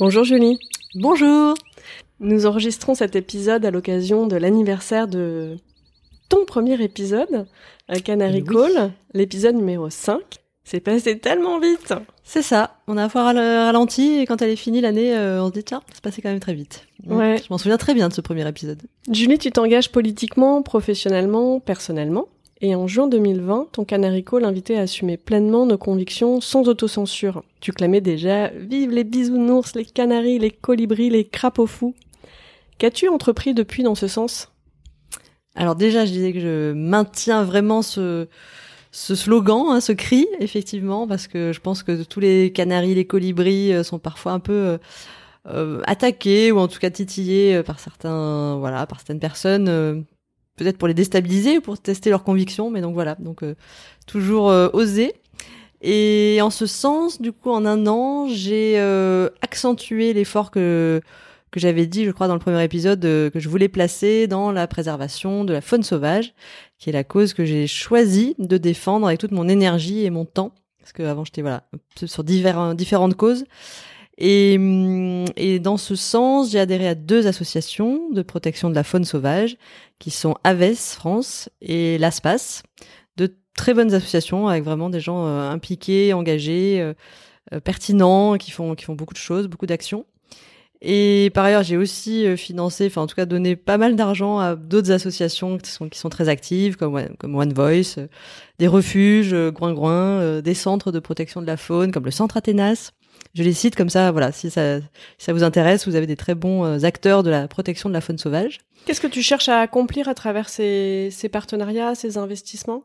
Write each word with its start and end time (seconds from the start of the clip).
Bonjour 0.00 0.24
Julie. 0.24 0.58
Bonjour. 0.96 1.54
Nous 2.18 2.46
enregistrons 2.46 2.96
cet 2.96 3.14
épisode 3.14 3.64
à 3.64 3.70
l'occasion 3.70 4.26
de 4.26 4.34
l'anniversaire 4.34 5.06
de 5.06 5.56
ton 6.28 6.44
premier 6.44 6.82
épisode, 6.82 7.46
à 7.86 8.00
Canary 8.00 8.42
Oui. 8.44 8.54
Call, 8.54 8.90
l'épisode 9.12 9.54
numéro 9.54 9.88
5. 9.88 10.18
C'est 10.64 10.80
passé 10.80 11.18
tellement 11.20 11.60
vite. 11.60 11.94
C'est 12.24 12.42
ça. 12.42 12.78
On 12.88 12.96
a 12.96 13.08
fois 13.08 13.22
ralenti 13.22 14.14
et 14.18 14.26
quand 14.26 14.42
elle 14.42 14.50
est 14.50 14.56
finie 14.56 14.80
l'année, 14.80 15.14
euh, 15.14 15.40
on 15.40 15.48
se 15.48 15.52
dit 15.52 15.62
tiens, 15.62 15.82
c'est 15.92 16.02
passé 16.02 16.22
quand 16.22 16.30
même 16.30 16.40
très 16.40 16.54
vite. 16.54 16.88
Ouais. 17.06 17.36
Je 17.38 17.46
m'en 17.50 17.58
souviens 17.58 17.76
très 17.76 17.94
bien 17.94 18.08
de 18.08 18.14
ce 18.14 18.20
premier 18.20 18.48
épisode. 18.48 18.82
Julie, 19.12 19.38
tu 19.38 19.52
t'engages 19.52 19.92
politiquement, 19.92 20.62
professionnellement, 20.62 21.60
personnellement? 21.60 22.26
Et 22.66 22.74
en 22.74 22.86
juin 22.86 23.08
2020, 23.08 23.68
ton 23.72 23.84
Canary 23.84 24.24
Call 24.24 24.42
invitait 24.46 24.76
à 24.76 24.80
assumer 24.80 25.18
pleinement 25.18 25.66
nos 25.66 25.76
convictions 25.76 26.40
sans 26.40 26.66
autocensure. 26.66 27.44
Tu 27.60 27.72
clamais 27.72 28.00
déjà 28.00 28.48
«Vive 28.56 28.90
les 28.90 29.04
bisounours, 29.04 29.74
les 29.74 29.84
canaris, 29.84 30.38
les 30.38 30.50
colibris, 30.50 31.10
les 31.10 31.26
crapauds 31.26 31.66
fous!» 31.66 31.94
Qu'as-tu 32.78 33.08
entrepris 33.08 33.52
depuis 33.52 33.82
dans 33.82 33.94
ce 33.94 34.08
sens? 34.08 34.50
Alors 35.54 35.76
déjà, 35.76 36.06
je 36.06 36.12
disais 36.12 36.32
que 36.32 36.40
je 36.40 36.72
maintiens 36.72 37.44
vraiment 37.44 37.82
ce 37.82 38.28
slogan, 38.92 39.66
hein, 39.68 39.82
ce 39.82 39.92
cri, 39.92 40.26
effectivement, 40.40 41.06
parce 41.06 41.26
que 41.26 41.52
je 41.52 41.60
pense 41.60 41.82
que 41.82 42.02
tous 42.02 42.20
les 42.20 42.50
canaris, 42.50 42.94
les 42.94 43.06
colibris 43.06 43.74
euh, 43.74 43.82
sont 43.82 43.98
parfois 43.98 44.32
un 44.32 44.40
peu 44.40 44.52
euh, 44.54 44.78
euh, 45.48 45.82
attaqués 45.86 46.50
ou 46.50 46.58
en 46.58 46.68
tout 46.68 46.78
cas 46.78 46.88
titillés 46.88 47.56
euh, 47.56 47.62
par 47.62 47.78
certains, 47.78 48.56
voilà, 48.56 48.86
par 48.86 49.00
certaines 49.00 49.20
personnes, 49.20 49.68
euh, 49.68 50.00
peut-être 50.56 50.78
pour 50.78 50.88
les 50.88 50.94
déstabiliser 50.94 51.58
ou 51.58 51.60
pour 51.60 51.78
tester 51.78 52.10
leurs 52.10 52.24
convictions, 52.24 52.70
mais 52.70 52.80
donc 52.80 52.94
voilà, 52.94 53.16
donc 53.18 53.42
euh, 53.42 53.54
toujours 54.06 54.50
euh, 54.50 54.68
oser. 54.72 55.14
Et 55.80 56.38
en 56.40 56.50
ce 56.50 56.66
sens, 56.66 57.20
du 57.20 57.32
coup, 57.32 57.50
en 57.50 57.66
un 57.66 57.86
an, 57.86 58.26
j'ai 58.28 58.74
euh, 58.78 59.28
accentué 59.42 60.12
l'effort 60.12 60.50
que 60.50 61.00
que 61.50 61.60
j'avais 61.60 61.86
dit, 61.86 62.04
je 62.04 62.10
crois, 62.10 62.26
dans 62.26 62.34
le 62.34 62.40
premier 62.40 62.64
épisode, 62.64 63.04
euh, 63.04 63.30
que 63.30 63.38
je 63.38 63.48
voulais 63.48 63.68
placer 63.68 64.26
dans 64.26 64.50
la 64.50 64.66
préservation 64.66 65.44
de 65.44 65.52
la 65.52 65.60
faune 65.60 65.84
sauvage, 65.84 66.34
qui 66.80 66.90
est 66.90 66.92
la 66.92 67.04
cause 67.04 67.32
que 67.32 67.44
j'ai 67.44 67.68
choisi 67.68 68.34
de 68.40 68.56
défendre 68.58 69.06
avec 69.06 69.20
toute 69.20 69.30
mon 69.30 69.48
énergie 69.48 70.04
et 70.04 70.10
mon 70.10 70.24
temps, 70.24 70.52
parce 70.80 70.92
qu'avant 70.92 71.24
j'étais 71.24 71.42
voilà 71.42 71.62
sur 71.94 72.24
divers, 72.24 72.74
différentes 72.74 73.14
causes. 73.14 73.44
Et, 74.18 74.56
hum, 74.58 75.24
et 75.36 75.58
dans 75.58 75.76
ce 75.76 75.96
sens, 75.96 76.50
j'ai 76.50 76.60
adhéré 76.60 76.86
à 76.86 76.94
deux 76.94 77.26
associations 77.26 78.10
de 78.10 78.22
protection 78.22 78.70
de 78.70 78.74
la 78.74 78.84
faune 78.84 79.04
sauvage, 79.04 79.56
qui 79.98 80.10
sont 80.10 80.36
Aves 80.44 80.74
France 80.74 81.48
et 81.60 81.98
l'ASPAS, 81.98 82.62
de 83.16 83.34
très 83.56 83.74
bonnes 83.74 83.94
associations 83.94 84.48
avec 84.48 84.64
vraiment 84.64 84.90
des 84.90 85.00
gens 85.00 85.26
euh, 85.26 85.50
impliqués, 85.50 86.12
engagés, 86.12 86.80
euh, 86.80 86.94
euh, 87.52 87.60
pertinents, 87.60 88.36
qui 88.36 88.50
font 88.50 88.74
qui 88.74 88.84
font 88.84 88.94
beaucoup 88.94 89.14
de 89.14 89.18
choses, 89.18 89.48
beaucoup 89.48 89.66
d'actions. 89.66 90.06
Et 90.86 91.30
par 91.34 91.46
ailleurs, 91.46 91.62
j'ai 91.62 91.78
aussi 91.78 92.36
financé, 92.36 92.86
enfin 92.86 93.02
en 93.02 93.06
tout 93.06 93.14
cas 93.16 93.24
donné 93.24 93.56
pas 93.56 93.78
mal 93.78 93.96
d'argent 93.96 94.38
à 94.38 94.54
d'autres 94.54 94.90
associations 94.90 95.56
qui 95.56 95.70
sont, 95.70 95.88
qui 95.88 95.98
sont 95.98 96.10
très 96.10 96.28
actives, 96.28 96.76
comme, 96.76 97.00
comme 97.18 97.34
One 97.36 97.54
Voice, 97.54 97.98
des 98.58 98.68
refuges, 98.68 99.34
Groin 99.52 99.72
Groin, 99.72 100.42
des 100.42 100.52
centres 100.52 100.92
de 100.92 100.98
protection 100.98 101.40
de 101.40 101.46
la 101.46 101.56
faune, 101.56 101.90
comme 101.90 102.04
le 102.04 102.10
Centre 102.10 102.36
Athénas. 102.36 102.92
Je 103.34 103.42
les 103.42 103.52
cite 103.52 103.74
comme 103.74 103.90
ça, 103.90 104.12
voilà, 104.12 104.30
si 104.30 104.48
ça, 104.48 104.80
si 104.80 104.86
ça 105.18 105.32
vous 105.32 105.42
intéresse, 105.42 105.88
vous 105.88 105.96
avez 105.96 106.06
des 106.06 106.16
très 106.16 106.34
bons 106.36 106.64
euh, 106.64 106.84
acteurs 106.84 107.22
de 107.24 107.30
la 107.30 107.48
protection 107.48 107.88
de 107.88 107.94
la 107.94 108.00
faune 108.00 108.18
sauvage. 108.18 108.58
Qu'est-ce 108.86 109.00
que 109.00 109.08
tu 109.08 109.22
cherches 109.22 109.48
à 109.48 109.58
accomplir 109.60 110.08
à 110.08 110.14
travers 110.14 110.48
ces, 110.48 111.08
ces 111.10 111.28
partenariats, 111.28 111.94
ces 111.96 112.16
investissements? 112.16 112.84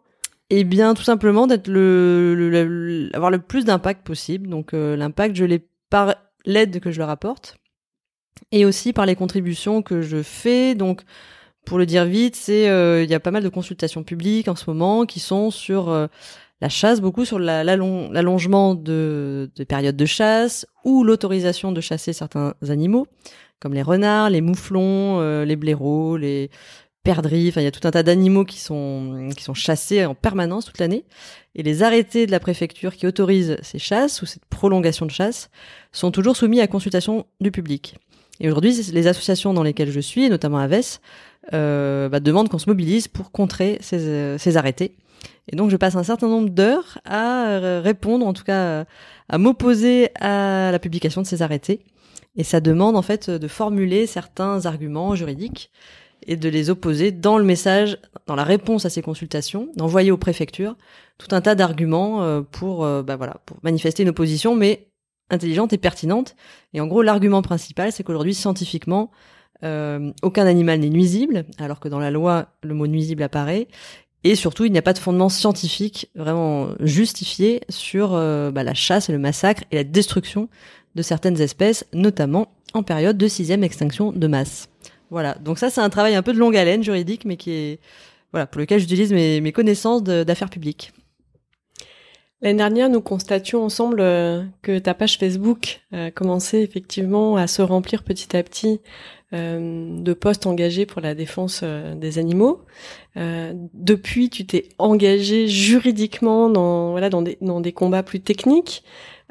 Eh 0.49 0.63
bien, 0.63 0.95
tout 0.95 1.03
simplement 1.03 1.45
d'être 1.45 1.67
le, 1.67 2.33
le- 2.33 2.49
le- 2.49 3.15
avoir 3.15 3.29
le 3.29 3.37
plus 3.39 3.65
d'impact 3.65 4.03
possible. 4.03 4.47
Donc, 4.49 4.73
euh, 4.73 4.95
l'impact, 4.95 5.35
je 5.35 5.45
l'ai 5.45 5.67
par 5.91 6.15
l'aide 6.45 6.79
que 6.79 6.89
je 6.89 6.97
leur 6.97 7.09
apporte, 7.09 7.57
et 8.51 8.65
aussi 8.65 8.91
par 8.91 9.05
les 9.05 9.15
contributions 9.15 9.83
que 9.83 10.01
je 10.01 10.23
fais. 10.23 10.73
Donc, 10.73 11.01
pour 11.65 11.77
le 11.77 11.85
dire 11.85 12.05
vite, 12.05 12.35
c'est 12.35 12.69
euh, 12.69 13.03
il 13.03 13.09
y 13.11 13.13
a 13.13 13.19
pas 13.19 13.29
mal 13.29 13.43
de 13.43 13.49
consultations 13.49 14.03
publiques 14.03 14.47
en 14.47 14.55
ce 14.55 14.67
moment 14.67 15.05
qui 15.05 15.19
sont 15.19 15.51
sur 15.51 15.89
euh, 15.89 16.07
la 16.61 16.69
chasse, 16.69 16.99
beaucoup 17.01 17.25
sur 17.25 17.39
la- 17.39 17.63
l'allon- 17.63 18.11
l'allongement 18.11 18.75
de, 18.75 19.49
de 19.55 19.63
périodes 19.63 19.95
de 19.95 20.05
chasse 20.05 20.65
ou 20.83 21.03
l'autorisation 21.03 21.71
de 21.71 21.81
chasser 21.81 22.13
certains 22.13 22.53
animaux, 22.67 23.07
comme 23.59 23.73
les 23.73 23.81
renards, 23.81 24.29
les 24.29 24.41
mouflons, 24.41 25.19
euh, 25.21 25.45
les 25.45 25.55
blaireaux, 25.55 26.17
les 26.17 26.49
perdrix. 27.03 27.49
Enfin, 27.49 27.61
il 27.61 27.63
y 27.63 27.67
a 27.67 27.71
tout 27.71 27.87
un 27.87 27.91
tas 27.91 28.03
d'animaux 28.03 28.43
qui 28.43 28.59
sont 28.59 29.29
chassés 29.53 30.05
en 30.05 30.15
permanence 30.15 30.65
toute 30.65 30.79
l'année. 30.79 31.05
Et 31.55 31.63
les 31.63 31.81
arrêtés 31.81 32.25
de 32.25 32.31
la 32.31 32.39
préfecture 32.39 32.95
qui 32.95 33.07
autorisent 33.07 33.57
ces 33.61 33.79
chasses 33.79 34.21
ou 34.21 34.25
cette 34.25 34.45
prolongation 34.45 35.05
de 35.05 35.11
chasse 35.11 35.49
sont 35.91 36.11
toujours 36.11 36.35
soumis 36.35 36.61
à 36.61 36.67
consultation 36.67 37.25
du 37.39 37.51
public. 37.51 37.95
Et 38.41 38.47
aujourd'hui, 38.47 38.73
les 38.93 39.07
associations 39.07 39.53
dans 39.53 39.63
lesquelles 39.63 39.91
je 39.91 39.99
suis, 39.99 40.29
notamment 40.29 40.59
Aves, 40.59 40.99
euh, 41.53 42.07
bah, 42.09 42.19
demandent 42.19 42.47
qu'on 42.47 42.59
se 42.59 42.69
mobilise 42.69 43.07
pour 43.07 43.31
contrer 43.31 43.77
ces, 43.81 44.05
euh, 44.07 44.37
ces 44.37 44.55
arrêtés. 44.55 44.95
Et 45.51 45.55
donc, 45.55 45.69
je 45.69 45.77
passe 45.77 45.95
un 45.95 46.03
certain 46.03 46.27
nombre 46.27 46.49
d'heures 46.49 46.99
à 47.05 47.47
euh, 47.47 47.81
répondre, 47.83 48.25
en 48.25 48.33
tout 48.33 48.43
cas, 48.43 48.61
euh, 48.61 48.85
à 49.29 49.37
m'opposer 49.37 50.09
à 50.19 50.71
la 50.71 50.79
publication 50.79 51.21
de 51.21 51.27
ces 51.27 51.41
arrêtés. 51.41 51.81
Et 52.35 52.43
ça 52.43 52.61
demande, 52.61 52.95
en 52.95 53.01
fait, 53.01 53.29
de 53.29 53.47
formuler 53.47 54.05
certains 54.05 54.65
arguments 54.65 55.15
juridiques 55.15 55.71
et 56.27 56.35
de 56.35 56.49
les 56.49 56.69
opposer 56.69 57.11
dans 57.11 57.37
le 57.37 57.43
message, 57.43 57.97
dans 58.27 58.35
la 58.35 58.43
réponse 58.43 58.85
à 58.85 58.89
ces 58.89 59.01
consultations, 59.01 59.69
d'envoyer 59.75 60.11
aux 60.11 60.17
préfectures 60.17 60.75
tout 61.17 61.33
un 61.35 61.41
tas 61.41 61.55
d'arguments 61.55 62.21
euh, 62.21 62.41
pour, 62.41 62.85
bah 63.03 63.15
voilà, 63.15 63.37
pour 63.45 63.57
manifester 63.63 64.03
une 64.03 64.09
opposition, 64.09 64.55
mais 64.55 64.87
intelligente 65.31 65.73
et 65.73 65.77
pertinente. 65.77 66.35
Et 66.73 66.81
en 66.81 66.87
gros, 66.87 67.01
l'argument 67.01 67.41
principal, 67.41 67.91
c'est 67.91 68.03
qu'aujourd'hui, 68.03 68.35
scientifiquement, 68.35 69.11
aucun 69.61 70.45
animal 70.45 70.79
n'est 70.79 70.89
nuisible, 70.89 71.45
alors 71.57 71.81
que 71.81 71.89
dans 71.89 71.99
la 71.99 72.11
loi, 72.11 72.47
le 72.63 72.73
mot 72.73 72.87
nuisible 72.87 73.23
apparaît. 73.23 73.67
Et 74.23 74.35
surtout, 74.35 74.65
il 74.65 74.71
n'y 74.71 74.77
a 74.77 74.81
pas 74.81 74.93
de 74.93 74.99
fondement 74.99 75.29
scientifique 75.29 76.09
vraiment 76.15 76.69
justifié 76.81 77.61
sur 77.69 78.13
euh, 78.13 78.51
bah, 78.51 78.63
la 78.63 78.73
chasse 78.73 79.09
le 79.09 79.19
massacre 79.19 79.63
et 79.71 79.77
la 79.77 79.83
destruction 79.83 80.49
de 80.95 81.01
certaines 81.01 81.39
espèces, 81.39 81.85
notamment 81.93 82.51
en 82.73 82.83
période 82.83 83.17
de 83.17 83.27
sixième 83.27 83.63
extinction 83.63 84.11
de 84.11 84.27
masse. 84.27 84.69
Voilà. 85.09 85.35
Donc 85.35 85.57
ça, 85.57 85.69
c'est 85.69 85.81
un 85.81 85.89
travail 85.89 86.15
un 86.15 86.21
peu 86.21 86.33
de 86.33 86.37
longue 86.37 86.57
haleine 86.57 86.83
juridique, 86.83 87.25
mais 87.25 87.37
qui 87.37 87.51
est 87.51 87.79
voilà 88.31 88.45
pour 88.45 88.59
lequel 88.59 88.79
j'utilise 88.79 89.11
mes, 89.11 89.51
connaissances 89.51 90.03
d'affaires 90.03 90.49
publiques. 90.49 90.91
L'année 92.41 92.57
dernière, 92.57 92.89
nous 92.89 93.01
constations 93.01 93.63
ensemble 93.63 93.99
euh, 93.99 94.43
que 94.61 94.79
ta 94.79 94.93
page 94.93 95.17
Facebook 95.17 95.81
a 95.91 96.09
commencé 96.09 96.59
effectivement 96.59 97.35
à 97.35 97.47
se 97.47 97.61
remplir 97.61 98.03
petit 98.03 98.35
à 98.37 98.43
petit 98.43 98.79
euh, 99.33 99.99
de 99.99 100.13
posts 100.13 100.45
engagés 100.47 100.85
pour 100.85 101.01
la 101.01 101.15
défense 101.15 101.61
euh, 101.63 101.95
des 101.95 102.17
animaux. 102.17 102.61
Euh, 103.17 103.53
depuis, 103.73 104.29
tu 104.29 104.45
t'es 104.45 104.69
engagé 104.77 105.47
juridiquement 105.49 106.49
dans 106.49 106.91
voilà 106.91 107.09
dans 107.09 107.21
des 107.21 107.37
dans 107.41 107.59
des 107.59 107.73
combats 107.73 108.03
plus 108.03 108.21
techniques. 108.21 108.83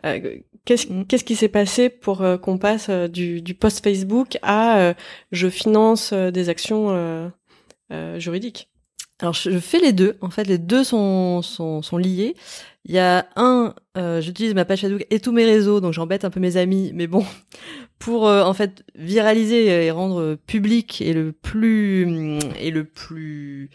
Euh, 0.04 0.38
Qu'est-ce 0.64 0.92
Mm. 0.92 1.06
qu'est-ce 1.06 1.24
qui 1.24 1.34
s'est 1.34 1.48
passé 1.48 1.88
pour 1.88 2.20
euh, 2.20 2.36
qu'on 2.36 2.58
passe 2.58 2.88
euh, 2.90 3.08
du, 3.08 3.40
du 3.40 3.54
post 3.54 3.82
Facebook 3.82 4.36
à 4.42 4.78
euh, 4.80 4.94
je 5.32 5.48
finance 5.48 6.12
euh, 6.12 6.30
des 6.30 6.50
actions 6.50 6.90
euh, 6.90 7.28
euh, 7.90 8.18
juridiques? 8.20 8.68
Alors 9.20 9.32
je, 9.32 9.50
je 9.50 9.58
fais 9.58 9.78
les 9.80 9.92
deux. 9.94 10.18
En 10.20 10.28
fait, 10.30 10.44
les 10.44 10.58
deux 10.58 10.84
sont 10.84 11.40
sont, 11.42 11.80
sont 11.80 11.96
liés. 11.96 12.34
Il 12.88 12.94
y 12.94 12.98
a 12.98 13.28
un, 13.36 13.74
euh, 13.98 14.22
j'utilise 14.22 14.54
ma 14.54 14.64
page 14.64 14.80
Facebook 14.80 15.06
et 15.10 15.20
tous 15.20 15.32
mes 15.32 15.44
réseaux, 15.44 15.80
donc 15.80 15.92
j'embête 15.92 16.24
un 16.24 16.30
peu 16.30 16.40
mes 16.40 16.56
amis, 16.56 16.90
mais 16.94 17.06
bon, 17.06 17.24
pour 17.98 18.26
euh, 18.26 18.42
en 18.42 18.54
fait 18.54 18.82
viraliser 18.94 19.84
et 19.84 19.90
rendre 19.90 20.36
public 20.46 21.02
et 21.02 21.12
le 21.12 21.32
plus 21.32 22.06
hum, 22.06 22.38
et 22.58 22.70
le 22.70 22.84
plus 22.84 23.70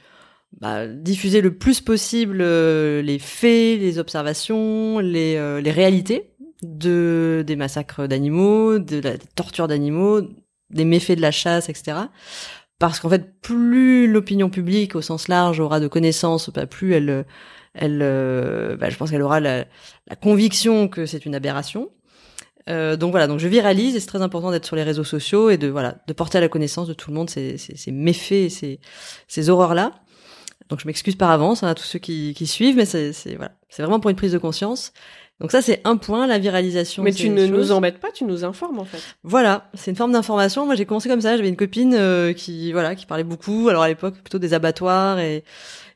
bah, 0.60 0.88
diffuser 0.88 1.42
le 1.42 1.56
plus 1.56 1.80
possible 1.80 2.40
euh, 2.42 3.04
les 3.04 3.20
faits, 3.20 3.80
les 3.80 4.00
observations, 4.00 4.98
les 4.98 5.36
les 5.62 5.72
réalités 5.72 6.32
de 6.64 7.44
des 7.46 7.56
massacres 7.56 8.08
d'animaux, 8.08 8.80
de 8.80 9.00
la 9.00 9.18
des 9.18 9.28
tortures 9.36 9.68
d'animaux, 9.68 10.22
des 10.72 10.86
méfaits 10.86 11.18
de 11.18 11.22
la 11.22 11.32
chasse, 11.32 11.70
etc 11.70 12.08
parce 12.80 13.00
qu'en 13.00 13.08
fait, 13.08 13.40
plus 13.40 14.12
l'opinion 14.12 14.50
publique 14.50 14.96
au 14.96 15.02
sens 15.02 15.30
large 15.30 15.62
aura 15.62 15.80
de 15.80 15.88
connaissances, 15.88 16.50
bah, 16.50 16.66
plus 16.66 16.94
elle, 16.94 17.26
elle, 17.74 18.00
euh, 18.02 18.76
bah, 18.78 18.90
je 18.90 18.98
pense 18.98 19.12
qu'elle 19.12 19.22
aura 19.22 19.40
la, 19.40 19.66
la 20.08 20.16
conviction 20.16 20.88
que 20.88 21.06
c'est 21.06 21.26
une 21.26 21.36
aberration. 21.36 21.90
Euh, 22.70 22.96
donc 22.96 23.12
voilà, 23.12 23.28
donc 23.28 23.40
je 23.40 23.48
viralise 23.50 23.96
et 23.96 24.00
c'est 24.00 24.08
très 24.08 24.22
important 24.22 24.50
d'être 24.52 24.66
sur 24.66 24.78
les 24.78 24.84
réseaux 24.84 25.04
sociaux 25.04 25.50
et 25.50 25.58
de 25.58 25.68
voilà 25.68 25.98
de 26.08 26.14
porter 26.14 26.38
à 26.38 26.42
la 26.42 26.48
connaissance 26.48 26.88
de 26.88 26.94
tout 26.94 27.12
le 27.12 27.16
monde 27.18 27.30
ces, 27.30 27.58
ces, 27.58 27.76
ces 27.76 27.92
méfaits, 27.92 28.50
ces, 28.50 28.80
ces 29.28 29.50
horreurs 29.50 29.74
là. 29.74 29.92
Donc 30.70 30.80
je 30.80 30.88
m'excuse 30.88 31.16
par 31.16 31.30
avance 31.30 31.62
hein, 31.64 31.68
à 31.68 31.76
tous 31.76 31.84
ceux 31.84 32.00
qui, 32.00 32.34
qui 32.34 32.48
suivent, 32.48 32.78
mais 32.78 32.86
c'est- 32.86 33.12
voilà, 33.36 33.52
c'est 33.70 33.82
vraiment 33.82 34.00
pour 34.00 34.10
une 34.10 34.16
prise 34.16 34.32
de 34.32 34.38
conscience. 34.38 34.94
Donc 35.44 35.52
ça 35.52 35.62
c'est 35.62 35.82
un 35.84 35.98
point, 35.98 36.26
la 36.26 36.40
viralisation. 36.40 37.04
Mais 37.04 37.12
tu 37.12 37.30
ne 37.30 37.46
nous 37.46 37.74
embêtes 37.74 38.00
pas, 38.00 38.12
tu 38.12 38.24
nous 38.24 38.46
informes 38.46 38.80
en 38.80 38.86
fait. 38.86 39.02
Voilà, 39.24 39.70
c'est 39.74 39.92
une 39.92 39.98
forme 39.98 40.14
d'information. 40.14 40.66
Moi, 40.66 40.76
j'ai 40.76 40.86
commencé 40.86 41.10
comme 41.10 41.20
ça. 41.20 41.36
J'avais 41.36 41.50
une 41.50 41.58
copine 41.58 41.94
euh, 41.96 42.32
qui, 42.32 42.72
voilà, 42.72 42.96
qui 42.96 43.06
parlait 43.06 43.26
beaucoup. 43.26 43.68
Alors 43.68 43.84
à 43.84 43.90
l'époque, 43.90 44.16
plutôt 44.16 44.40
des 44.40 44.54
abattoirs 44.54 45.20
et 45.20 45.44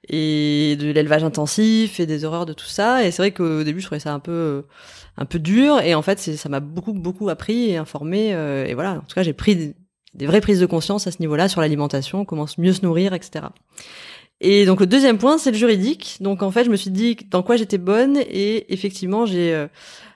et 0.10 0.76
de 0.78 0.92
l'élevage 0.92 1.24
intensif 1.24 2.02
et 2.02 2.06
des 2.06 2.26
horreurs 2.26 2.46
de 2.46 2.52
tout 2.52 2.66
ça. 2.66 3.06
Et 3.06 3.12
c'est 3.12 3.22
vrai 3.22 3.32
qu'au 3.32 3.64
début, 3.64 3.80
je 3.80 3.86
trouvais 3.86 4.00
ça 4.02 4.14
un 4.14 4.20
peu 4.20 4.66
un 5.16 5.26
peu 5.26 5.40
dur. 5.40 5.80
Et 5.80 5.96
en 5.96 6.02
fait, 6.02 6.20
ça 6.20 6.50
m'a 6.50 6.60
beaucoup 6.60 6.92
beaucoup 6.92 7.30
appris 7.30 7.70
et 7.70 7.78
informé. 7.78 8.32
et 8.32 8.74
voilà, 8.74 8.96
en 8.96 9.00
tout 9.00 9.16
cas, 9.16 9.24
j'ai 9.24 9.32
pris 9.32 9.56
des, 9.56 9.76
des 10.14 10.26
vraies 10.26 10.42
prises 10.42 10.60
de 10.60 10.66
conscience 10.66 11.08
à 11.08 11.12
ce 11.12 11.20
niveau-là 11.20 11.48
sur 11.48 11.62
l'alimentation, 11.62 12.26
comment 12.26 12.48
mieux 12.58 12.74
se 12.74 12.82
nourrir, 12.82 13.14
etc. 13.14 13.46
Et 14.40 14.66
donc 14.66 14.80
le 14.80 14.86
deuxième 14.86 15.18
point, 15.18 15.38
c'est 15.38 15.52
le 15.52 15.58
juridique. 15.58 16.18
Donc 16.22 16.44
en 16.44 16.52
fait, 16.52 16.64
je 16.64 16.70
me 16.70 16.76
suis 16.76 16.92
dit 16.92 17.18
dans 17.30 17.44
quoi 17.44 17.56
j'étais 17.56 17.78
bonne 17.78 18.18
et 18.18 18.72
effectivement, 18.74 19.26
j'ai 19.26 19.54
euh, 19.54 19.68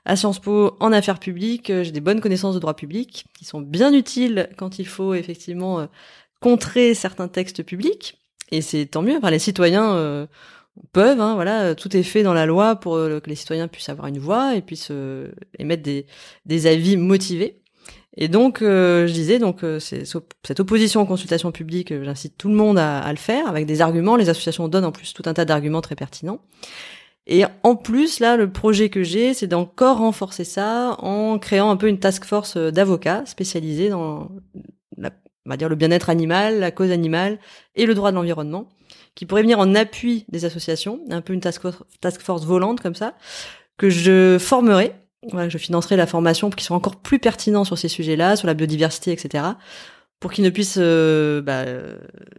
à 0.05 0.15
Sciences 0.15 0.39
Po 0.39 0.77
en 0.79 0.91
affaires 0.91 1.19
publiques, 1.19 1.69
euh, 1.69 1.83
j'ai 1.83 1.91
des 1.91 2.01
bonnes 2.01 2.21
connaissances 2.21 2.55
de 2.55 2.59
droit 2.59 2.75
public 2.75 3.25
qui 3.37 3.45
sont 3.45 3.61
bien 3.61 3.93
utiles 3.93 4.49
quand 4.57 4.79
il 4.79 4.87
faut 4.87 5.13
effectivement 5.15 5.79
euh, 5.79 5.85
contrer 6.39 6.93
certains 6.93 7.27
textes 7.27 7.63
publics. 7.63 8.19
Et 8.51 8.61
c'est 8.61 8.85
tant 8.85 9.01
mieux. 9.01 9.17
Enfin, 9.17 9.31
les 9.31 9.39
citoyens 9.39 10.27
peuvent, 10.91 11.21
hein, 11.21 11.35
voilà, 11.35 11.73
tout 11.73 11.95
est 11.95 12.03
fait 12.03 12.21
dans 12.21 12.33
la 12.33 12.45
loi 12.45 12.75
pour 12.75 12.95
que 12.95 13.29
les 13.29 13.35
citoyens 13.35 13.69
puissent 13.69 13.87
avoir 13.87 14.07
une 14.07 14.19
voix 14.19 14.55
et 14.55 14.61
puissent 14.61 14.91
émettre 15.57 15.83
des 16.45 16.67
avis 16.67 16.97
motivés. 16.97 17.60
Et 18.17 18.27
donc, 18.27 18.61
euh, 18.61 19.07
je 19.07 19.13
disais, 19.13 19.39
donc 19.39 19.63
euh, 19.63 19.79
cette 19.79 20.59
opposition 20.59 21.01
aux 21.01 21.05
consultations 21.05 21.51
publiques, 21.51 21.91
euh, 21.91 22.03
j'incite 22.03 22.37
tout 22.37 22.49
le 22.49 22.55
monde 22.55 22.77
à, 22.77 22.99
à, 22.99 23.11
le 23.11 23.17
faire 23.17 23.47
avec 23.47 23.65
des 23.65 23.81
arguments. 23.81 24.17
Les 24.17 24.29
associations 24.29 24.67
donnent 24.67 24.85
en 24.85 24.91
plus 24.91 25.13
tout 25.13 25.23
un 25.25 25.33
tas 25.33 25.45
d'arguments 25.45 25.81
très 25.81 25.95
pertinents. 25.95 26.41
Et 27.27 27.43
en 27.63 27.75
plus, 27.75 28.19
là, 28.19 28.35
le 28.35 28.51
projet 28.51 28.89
que 28.89 29.03
j'ai, 29.03 29.33
c'est 29.33 29.47
d'encore 29.47 29.99
renforcer 29.99 30.43
ça 30.43 30.97
en 30.99 31.39
créant 31.39 31.69
un 31.69 31.77
peu 31.77 31.87
une 31.87 31.99
task 31.99 32.25
force 32.25 32.57
d'avocats 32.57 33.25
spécialisés 33.25 33.89
dans, 33.89 34.29
la, 34.97 35.11
on 35.45 35.49
va 35.49 35.55
dire, 35.55 35.69
le 35.69 35.75
bien-être 35.75 36.09
animal, 36.09 36.59
la 36.59 36.71
cause 36.71 36.91
animale 36.91 37.39
et 37.75 37.85
le 37.85 37.93
droit 37.93 38.11
de 38.11 38.15
l'environnement, 38.15 38.67
qui 39.15 39.25
pourrait 39.25 39.43
venir 39.43 39.59
en 39.59 39.75
appui 39.75 40.25
des 40.29 40.45
associations, 40.45 40.99
un 41.09 41.21
peu 41.21 41.33
une 41.33 41.41
task 41.41 41.61
force, 41.61 41.83
task 42.01 42.21
force 42.21 42.43
volante 42.43 42.81
comme 42.81 42.95
ça, 42.95 43.15
que 43.77 43.89
je 43.89 44.37
formerai 44.39 44.93
je 45.23 45.57
financerai 45.57 45.95
la 45.95 46.07
formation 46.07 46.49
pour 46.49 46.55
qu'ils 46.55 46.65
soient 46.65 46.77
encore 46.77 46.95
plus 46.95 47.19
pertinents 47.19 47.63
sur 47.63 47.77
ces 47.77 47.87
sujets-là, 47.87 48.35
sur 48.35 48.47
la 48.47 48.53
biodiversité, 48.53 49.11
etc., 49.11 49.43
pour 50.19 50.31
qu'ils 50.31 50.43
ne 50.43 50.49
puissent 50.49 50.77
euh, 50.79 51.41
bah, 51.41 51.65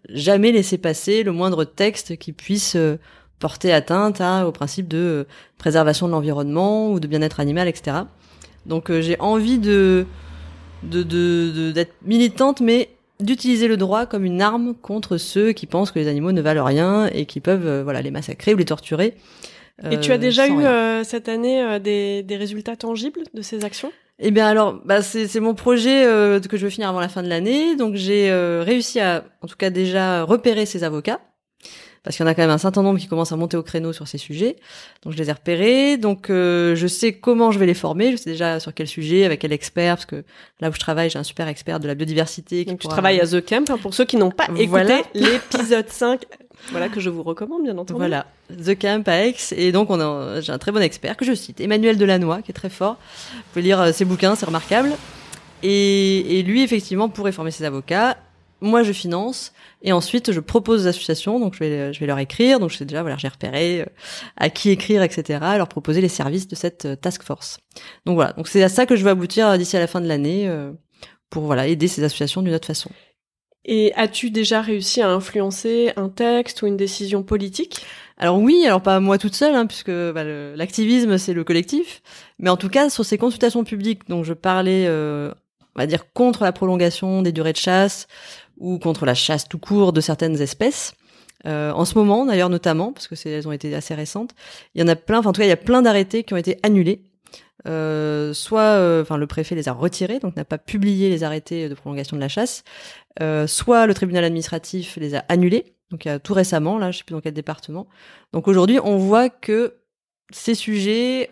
jamais 0.08 0.52
laisser 0.52 0.78
passer 0.78 1.24
le 1.24 1.32
moindre 1.32 1.64
texte 1.64 2.16
qui 2.16 2.32
puisse 2.32 2.76
euh, 2.76 2.96
porter 3.40 3.72
atteinte 3.72 4.20
au 4.20 4.52
principe 4.52 4.86
de 4.86 4.98
euh, 4.98 5.24
préservation 5.58 6.06
de 6.06 6.12
l'environnement 6.12 6.92
ou 6.92 7.00
de 7.00 7.08
bien-être 7.08 7.40
animal, 7.40 7.66
etc. 7.66 7.98
Donc 8.66 8.92
j'ai 9.00 9.18
envie 9.18 9.58
de 9.58 10.06
d'être 10.84 11.08
de, 11.08 11.72
de, 11.72 11.86
militante, 12.04 12.60
mais 12.60 12.90
d'utiliser 13.18 13.66
le 13.66 13.76
droit 13.76 14.06
comme 14.06 14.24
une 14.24 14.40
arme 14.40 14.74
contre 14.74 15.16
ceux 15.16 15.52
qui 15.52 15.66
pensent 15.66 15.90
que 15.90 15.98
les 15.98 16.08
animaux 16.08 16.32
ne 16.32 16.40
valent 16.40 16.64
rien 16.64 17.06
et 17.06 17.26
qui 17.26 17.40
peuvent 17.40 17.82
voilà 17.82 18.00
les 18.00 18.12
massacrer 18.12 18.54
ou 18.54 18.56
les 18.56 18.64
torturer. 18.64 19.14
Et 19.90 20.00
tu 20.00 20.12
as 20.12 20.18
déjà 20.18 20.48
eu 20.48 20.64
euh, 20.64 21.04
cette 21.04 21.28
année 21.28 21.62
euh, 21.62 21.78
des, 21.78 22.22
des, 22.22 22.36
résultats 22.36 22.76
tangibles 22.76 23.22
de 23.34 23.42
ces 23.42 23.64
actions? 23.64 23.92
Eh 24.18 24.30
bien 24.30 24.46
alors, 24.46 24.80
bah 24.84 25.02
c'est 25.02 25.40
mon 25.40 25.54
projet 25.54 26.04
euh, 26.04 26.38
que 26.38 26.56
je 26.56 26.64
veux 26.64 26.70
finir 26.70 26.88
avant 26.88 27.00
la 27.00 27.08
fin 27.08 27.22
de 27.22 27.28
l'année. 27.28 27.76
Donc 27.76 27.94
j'ai 27.94 28.32
réussi 28.62 29.00
à, 29.00 29.24
en 29.40 29.46
tout 29.48 29.56
cas 29.56 29.70
déjà, 29.70 30.22
repérer 30.22 30.66
ces 30.66 30.84
avocats 30.84 31.20
parce 32.04 32.16
qu'il 32.16 32.26
y 32.26 32.28
en 32.28 32.30
a 32.32 32.34
quand 32.34 32.42
même 32.42 32.50
un 32.50 32.58
certain 32.58 32.82
nombre 32.82 32.98
qui 32.98 33.06
commencent 33.06 33.30
à 33.30 33.36
monter 33.36 33.56
au 33.56 33.62
créneau 33.62 33.92
sur 33.92 34.08
ces 34.08 34.18
sujets. 34.18 34.56
Donc 35.02 35.12
je 35.12 35.18
les 35.18 35.28
ai 35.28 35.32
repérés. 35.32 35.96
Donc 35.96 36.26
je 36.28 36.86
sais 36.88 37.14
comment 37.14 37.50
je 37.50 37.58
vais 37.58 37.66
les 37.66 37.74
former. 37.74 38.12
Je 38.12 38.16
sais 38.16 38.30
déjà 38.30 38.60
sur 38.60 38.74
quel 38.74 38.86
sujet, 38.86 39.24
avec 39.24 39.40
quel 39.40 39.52
expert, 39.52 39.96
parce 39.96 40.06
que 40.06 40.24
là 40.60 40.68
où 40.68 40.72
je 40.72 40.80
travaille, 40.80 41.10
j'ai 41.10 41.18
un 41.18 41.24
super 41.24 41.48
expert 41.48 41.80
de 41.80 41.88
la 41.88 41.94
biodiversité. 41.94 42.64
Donc 42.64 42.80
tu 42.80 42.88
travailles 42.88 43.20
à 43.20 43.26
The 43.26 43.44
Camp. 43.44 43.70
Hein, 43.70 43.78
pour 43.78 43.94
ceux 43.94 44.04
qui 44.04 44.16
n'ont 44.16 44.30
pas 44.30 44.48
écouté 44.56 45.02
l'épisode 45.14 45.88
5, 45.88 46.24
voilà 46.70 46.88
que 46.88 47.00
je 47.00 47.10
vous 47.10 47.22
recommande 47.22 47.62
bien 47.64 47.76
entendu. 47.76 47.98
Voilà, 47.98 48.26
The 48.50 48.78
Camp 48.78 49.02
à 49.06 49.26
Aix 49.26 49.34
et 49.56 49.72
donc 49.72 49.88
j'ai 50.40 50.52
un 50.52 50.58
très 50.58 50.72
bon 50.72 50.82
expert 50.82 51.16
que 51.16 51.24
je 51.24 51.34
cite, 51.34 51.60
Emmanuel 51.60 51.96
Delannoy 51.98 52.42
qui 52.42 52.50
est 52.50 52.54
très 52.54 52.70
fort. 52.70 52.96
Vous 53.34 53.42
pouvez 53.52 53.62
lire 53.62 53.80
euh, 53.80 53.92
ses 53.92 54.04
bouquins, 54.04 54.34
c'est 54.34 54.46
remarquable. 54.46 54.92
Et, 55.62 56.38
et, 56.38 56.42
lui 56.42 56.62
effectivement 56.62 57.08
pourrait 57.08 57.32
former 57.32 57.50
ses 57.50 57.64
avocats. 57.64 58.16
Moi 58.60 58.84
je 58.84 58.92
finance 58.92 59.52
et 59.82 59.92
ensuite 59.92 60.30
je 60.30 60.38
propose 60.38 60.84
aux 60.84 60.88
associations 60.88 61.40
donc 61.40 61.54
je 61.54 61.58
vais 61.58 61.92
je 61.92 61.98
vais 61.98 62.06
leur 62.06 62.20
écrire 62.20 62.60
donc 62.60 62.70
je 62.70 62.76
sais 62.76 62.84
déjà 62.84 63.02
voilà 63.02 63.16
j'ai 63.16 63.26
repéré 63.26 63.80
euh, 63.80 63.86
à 64.36 64.50
qui 64.50 64.70
écrire 64.70 65.02
etc. 65.02 65.40
leur 65.56 65.66
proposer 65.66 66.00
les 66.00 66.08
services 66.08 66.46
de 66.46 66.54
cette 66.54 66.84
euh, 66.84 66.94
task 66.94 67.24
force. 67.24 67.58
Donc 68.06 68.14
voilà 68.14 68.32
donc 68.34 68.46
c'est 68.46 68.62
à 68.62 68.68
ça 68.68 68.86
que 68.86 68.94
je 68.94 69.02
veux 69.02 69.10
aboutir 69.10 69.58
d'ici 69.58 69.76
à 69.76 69.80
la 69.80 69.88
fin 69.88 70.00
de 70.00 70.06
l'année 70.06 70.48
pour 71.28 71.44
voilà 71.44 71.66
aider 71.66 71.88
ces 71.88 72.04
associations 72.04 72.42
d'une 72.42 72.54
autre 72.54 72.68
façon. 72.68 72.90
Et 73.64 73.92
as-tu 73.94 74.30
déjà 74.30 74.60
réussi 74.60 75.02
à 75.02 75.08
influencer 75.08 75.92
un 75.96 76.08
texte 76.08 76.62
ou 76.62 76.66
une 76.66 76.76
décision 76.76 77.22
politique? 77.22 77.84
Alors 78.18 78.38
oui, 78.38 78.64
alors 78.66 78.82
pas 78.82 78.98
moi 78.98 79.18
toute 79.18 79.34
seule, 79.34 79.54
hein, 79.54 79.66
puisque 79.66 79.90
bah, 79.90 80.24
l'activisme 80.24 81.16
c'est 81.16 81.32
le 81.32 81.44
collectif, 81.44 82.02
mais 82.38 82.50
en 82.50 82.56
tout 82.56 82.68
cas 82.68 82.90
sur 82.90 83.04
ces 83.04 83.18
consultations 83.18 83.62
publiques 83.64 84.08
dont 84.08 84.24
je 84.24 84.32
parlais, 84.32 84.86
euh, 84.86 85.32
on 85.76 85.80
va 85.80 85.86
dire 85.86 86.12
contre 86.12 86.42
la 86.42 86.52
prolongation 86.52 87.22
des 87.22 87.32
durées 87.32 87.52
de 87.52 87.58
chasse 87.58 88.08
ou 88.58 88.78
contre 88.78 89.06
la 89.06 89.14
chasse 89.14 89.48
tout 89.48 89.58
court 89.58 89.92
de 89.92 90.00
certaines 90.00 90.40
espèces. 90.40 90.94
Euh, 91.46 91.72
en 91.72 91.84
ce 91.84 91.96
moment 91.96 92.24
d'ailleurs 92.26 92.50
notamment, 92.50 92.92
parce 92.92 93.08
que 93.08 93.14
elles 93.28 93.48
ont 93.48 93.52
été 93.52 93.74
assez 93.74 93.94
récentes, 93.94 94.32
il 94.74 94.80
y 94.80 94.84
en 94.84 94.88
a 94.88 94.96
plein, 94.96 95.18
en 95.18 95.32
tout 95.32 95.40
cas 95.40 95.44
il 95.46 95.48
y 95.48 95.52
a 95.52 95.56
plein 95.56 95.82
d'arrêtés 95.82 96.22
qui 96.22 96.34
ont 96.34 96.36
été 96.36 96.58
annulés 96.62 97.02
euh, 97.68 98.34
soit 98.34 98.60
euh, 98.60 99.02
enfin 99.02 99.16
le 99.16 99.26
préfet 99.26 99.54
les 99.54 99.68
a 99.68 99.72
retirés, 99.72 100.18
donc 100.18 100.34
n'a 100.36 100.44
pas 100.44 100.58
publié 100.58 101.08
les 101.08 101.22
arrêtés 101.22 101.68
de 101.68 101.74
prolongation 101.74 102.16
de 102.16 102.20
la 102.20 102.28
chasse, 102.28 102.64
euh, 103.20 103.46
soit 103.46 103.86
le 103.86 103.94
tribunal 103.94 104.24
administratif 104.24 104.96
les 104.96 105.14
a 105.14 105.24
annulés, 105.28 105.74
donc 105.90 106.08
tout 106.22 106.34
récemment, 106.34 106.78
là 106.78 106.90
je 106.90 106.98
sais 106.98 107.04
plus 107.04 107.12
dans 107.12 107.20
quel 107.20 107.34
département. 107.34 107.86
Donc 108.32 108.48
aujourd'hui 108.48 108.78
on 108.82 108.96
voit 108.96 109.28
que 109.28 109.74
ces 110.32 110.54
sujets 110.54 111.28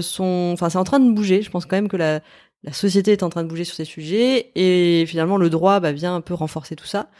sont, 0.00 0.50
enfin 0.54 0.70
c'est 0.70 0.78
en 0.78 0.84
train 0.84 1.00
de 1.00 1.12
bouger. 1.12 1.42
Je 1.42 1.50
pense 1.50 1.66
quand 1.66 1.76
même 1.76 1.88
que 1.88 1.98
la, 1.98 2.20
la 2.62 2.72
société 2.72 3.12
est 3.12 3.22
en 3.22 3.28
train 3.28 3.42
de 3.44 3.48
bouger 3.48 3.64
sur 3.64 3.74
ces 3.74 3.84
sujets 3.84 4.50
et 4.54 5.04
finalement 5.06 5.36
le 5.36 5.50
droit 5.50 5.80
bah, 5.80 5.92
vient 5.92 6.14
un 6.14 6.20
peu 6.20 6.34
renforcer 6.34 6.74
tout 6.74 6.86
ça. 6.86 7.10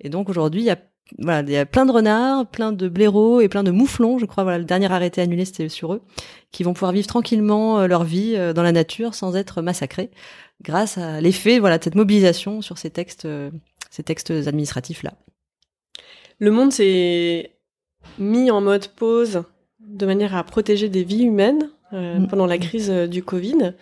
Et 0.00 0.08
donc 0.08 0.28
aujourd'hui 0.28 0.60
il 0.62 0.66
y 0.66 0.70
a 0.70 0.78
voilà, 1.18 1.42
il 1.42 1.50
y 1.50 1.56
a 1.56 1.66
plein 1.66 1.86
de 1.86 1.92
renards, 1.92 2.46
plein 2.46 2.72
de 2.72 2.88
blaireaux 2.88 3.40
et 3.40 3.48
plein 3.48 3.62
de 3.62 3.70
mouflons, 3.70 4.18
je 4.18 4.26
crois. 4.26 4.42
Voilà, 4.42 4.58
le 4.58 4.64
dernier 4.64 4.90
arrêté 4.90 5.20
annulé, 5.20 5.44
c'était 5.44 5.68
sur 5.68 5.92
eux, 5.92 6.02
qui 6.50 6.62
vont 6.62 6.72
pouvoir 6.72 6.92
vivre 6.92 7.06
tranquillement 7.06 7.80
euh, 7.80 7.86
leur 7.86 8.04
vie 8.04 8.34
euh, 8.36 8.52
dans 8.52 8.62
la 8.62 8.72
nature 8.72 9.14
sans 9.14 9.36
être 9.36 9.62
massacrés, 9.62 10.10
grâce 10.62 10.98
à 10.98 11.20
l'effet, 11.20 11.58
voilà, 11.58 11.78
de 11.78 11.84
cette 11.84 11.94
mobilisation 11.94 12.62
sur 12.62 12.78
ces 12.78 12.90
textes, 12.90 13.26
euh, 13.26 13.50
ces 13.90 14.02
textes 14.02 14.30
administratifs 14.30 15.02
là. 15.02 15.12
Le 16.38 16.50
monde 16.50 16.72
s'est 16.72 17.52
mis 18.18 18.50
en 18.50 18.60
mode 18.60 18.88
pause 18.88 19.44
de 19.80 20.06
manière 20.06 20.34
à 20.34 20.42
protéger 20.42 20.88
des 20.88 21.04
vies 21.04 21.24
humaines 21.24 21.70
mm. 21.94 22.26
pendant 22.28 22.46
la 22.46 22.58
crise 22.58 22.90
du 22.90 23.22
Covid. 23.22 23.72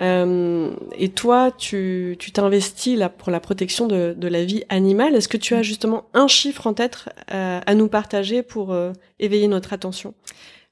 Euh, 0.00 0.70
et 0.96 1.10
toi, 1.10 1.50
tu 1.56 2.16
t'investis 2.32 2.96
là 2.98 3.08
pour 3.08 3.30
la 3.30 3.40
protection 3.40 3.86
de, 3.86 4.14
de 4.16 4.28
la 4.28 4.44
vie 4.44 4.64
animale. 4.68 5.14
Est-ce 5.14 5.28
que 5.28 5.36
tu 5.36 5.54
as 5.54 5.62
justement 5.62 6.06
un 6.14 6.26
chiffre 6.26 6.66
en 6.66 6.74
tête 6.74 7.08
euh, 7.32 7.60
à 7.64 7.74
nous 7.74 7.88
partager 7.88 8.42
pour 8.42 8.72
euh, 8.72 8.92
éveiller 9.18 9.48
notre 9.48 9.72
attention? 9.72 10.14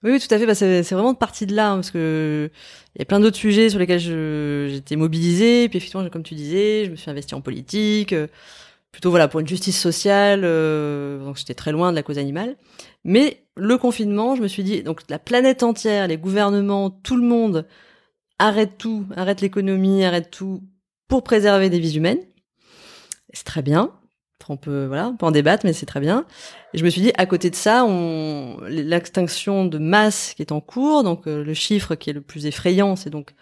Oui, 0.02 0.12
oui, 0.12 0.20
tout 0.20 0.32
à 0.32 0.38
fait. 0.38 0.46
Bah, 0.46 0.54
c'est 0.54 0.92
vraiment 0.92 1.14
partie 1.14 1.44
de 1.44 1.54
là, 1.54 1.70
hein, 1.72 1.76
parce 1.76 1.90
que 1.90 2.50
il 2.94 3.00
y 3.00 3.02
a 3.02 3.04
plein 3.04 3.20
d'autres 3.20 3.36
sujets 3.36 3.68
sur 3.68 3.78
lesquels 3.78 4.00
j'étais 4.00 4.96
mobilisée. 4.96 5.68
Puis 5.68 5.78
effectivement, 5.78 6.08
comme 6.08 6.22
tu 6.22 6.34
disais, 6.34 6.84
je 6.86 6.90
me 6.90 6.96
suis 6.96 7.10
investie 7.10 7.34
en 7.34 7.40
politique, 7.40 8.14
plutôt 8.92 9.10
voilà 9.10 9.28
pour 9.28 9.40
une 9.40 9.48
justice 9.48 9.78
sociale. 9.78 10.42
donc 10.42 11.36
j'étais 11.36 11.54
très 11.54 11.72
loin 11.72 11.90
de 11.90 11.96
la 11.96 12.02
cause 12.02 12.18
animale. 12.18 12.56
Mais 13.04 13.44
le 13.56 13.78
confinement, 13.78 14.34
je 14.34 14.42
me 14.42 14.48
suis 14.48 14.64
dit, 14.64 14.82
donc 14.82 15.02
la 15.08 15.18
planète 15.18 15.62
entière, 15.62 16.08
les 16.08 16.18
gouvernements, 16.18 16.90
tout 16.90 17.16
le 17.16 17.26
monde 17.26 17.66
arrête 18.38 18.78
tout, 18.78 19.06
arrête 19.16 19.40
l'économie, 19.40 20.04
arrête 20.04 20.30
tout 20.30 20.62
pour 21.08 21.22
préserver 21.22 21.70
des 21.70 21.78
vies 21.78 21.96
humaines. 21.96 22.20
C'est 23.32 23.44
très 23.44 23.62
bien. 23.62 23.92
On 24.50 24.56
peut, 24.56 24.86
voilà, 24.86 25.08
on 25.08 25.16
peut 25.16 25.26
en 25.26 25.30
débattre, 25.30 25.66
mais 25.66 25.74
c'est 25.74 25.84
très 25.84 26.00
bien. 26.00 26.24
Et 26.72 26.78
je 26.78 26.84
me 26.84 26.88
suis 26.88 27.02
dit, 27.02 27.12
à 27.18 27.26
côté 27.26 27.50
de 27.50 27.54
ça, 27.54 27.84
on, 27.84 28.58
l'extinction 28.66 29.66
de 29.66 29.76
masse 29.76 30.32
qui 30.34 30.40
est 30.40 30.52
en 30.52 30.62
cours, 30.62 31.02
donc 31.04 31.26
euh, 31.26 31.44
le 31.44 31.52
chiffre 31.52 31.94
qui 31.94 32.08
est 32.08 32.14
le 32.14 32.22
plus 32.22 32.46
effrayant, 32.46 32.96
c'est 32.96 33.10
donc 33.10 33.34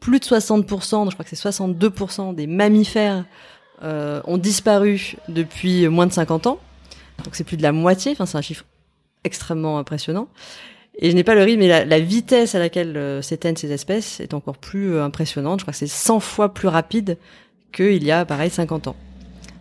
plus 0.00 0.18
de 0.18 0.24
60%, 0.24 1.10
je 1.10 1.14
crois 1.14 1.24
que 1.24 1.34
c'est 1.34 1.48
62% 1.48 2.34
des 2.34 2.48
mammifères 2.48 3.24
euh, 3.84 4.20
ont 4.24 4.36
disparu 4.36 5.14
depuis 5.28 5.86
moins 5.86 6.08
de 6.08 6.12
50 6.12 6.48
ans. 6.48 6.58
Donc 7.22 7.36
c'est 7.36 7.44
plus 7.44 7.56
de 7.56 7.62
la 7.62 7.72
moitié, 7.72 8.12
enfin 8.12 8.26
c'est 8.26 8.38
un 8.38 8.42
chiffre 8.42 8.64
extrêmement 9.28 9.78
impressionnant. 9.78 10.28
Et 11.00 11.10
je 11.10 11.14
n'ai 11.14 11.22
pas 11.22 11.36
le 11.36 11.44
rythme, 11.44 11.60
mais 11.60 11.68
la, 11.68 11.84
la 11.84 12.00
vitesse 12.00 12.56
à 12.56 12.58
laquelle 12.58 12.96
euh, 12.96 13.22
s'éteignent 13.22 13.56
ces 13.56 13.70
espèces 13.70 14.18
est 14.18 14.34
encore 14.34 14.58
plus 14.58 14.94
euh, 14.94 15.04
impressionnante. 15.04 15.60
Je 15.60 15.64
crois 15.64 15.72
que 15.72 15.78
c'est 15.78 15.86
100 15.86 16.18
fois 16.18 16.52
plus 16.52 16.66
rapide 16.66 17.18
qu'il 17.72 18.02
y 18.02 18.10
a, 18.10 18.24
pareil, 18.24 18.50
50 18.50 18.88
ans. 18.88 18.96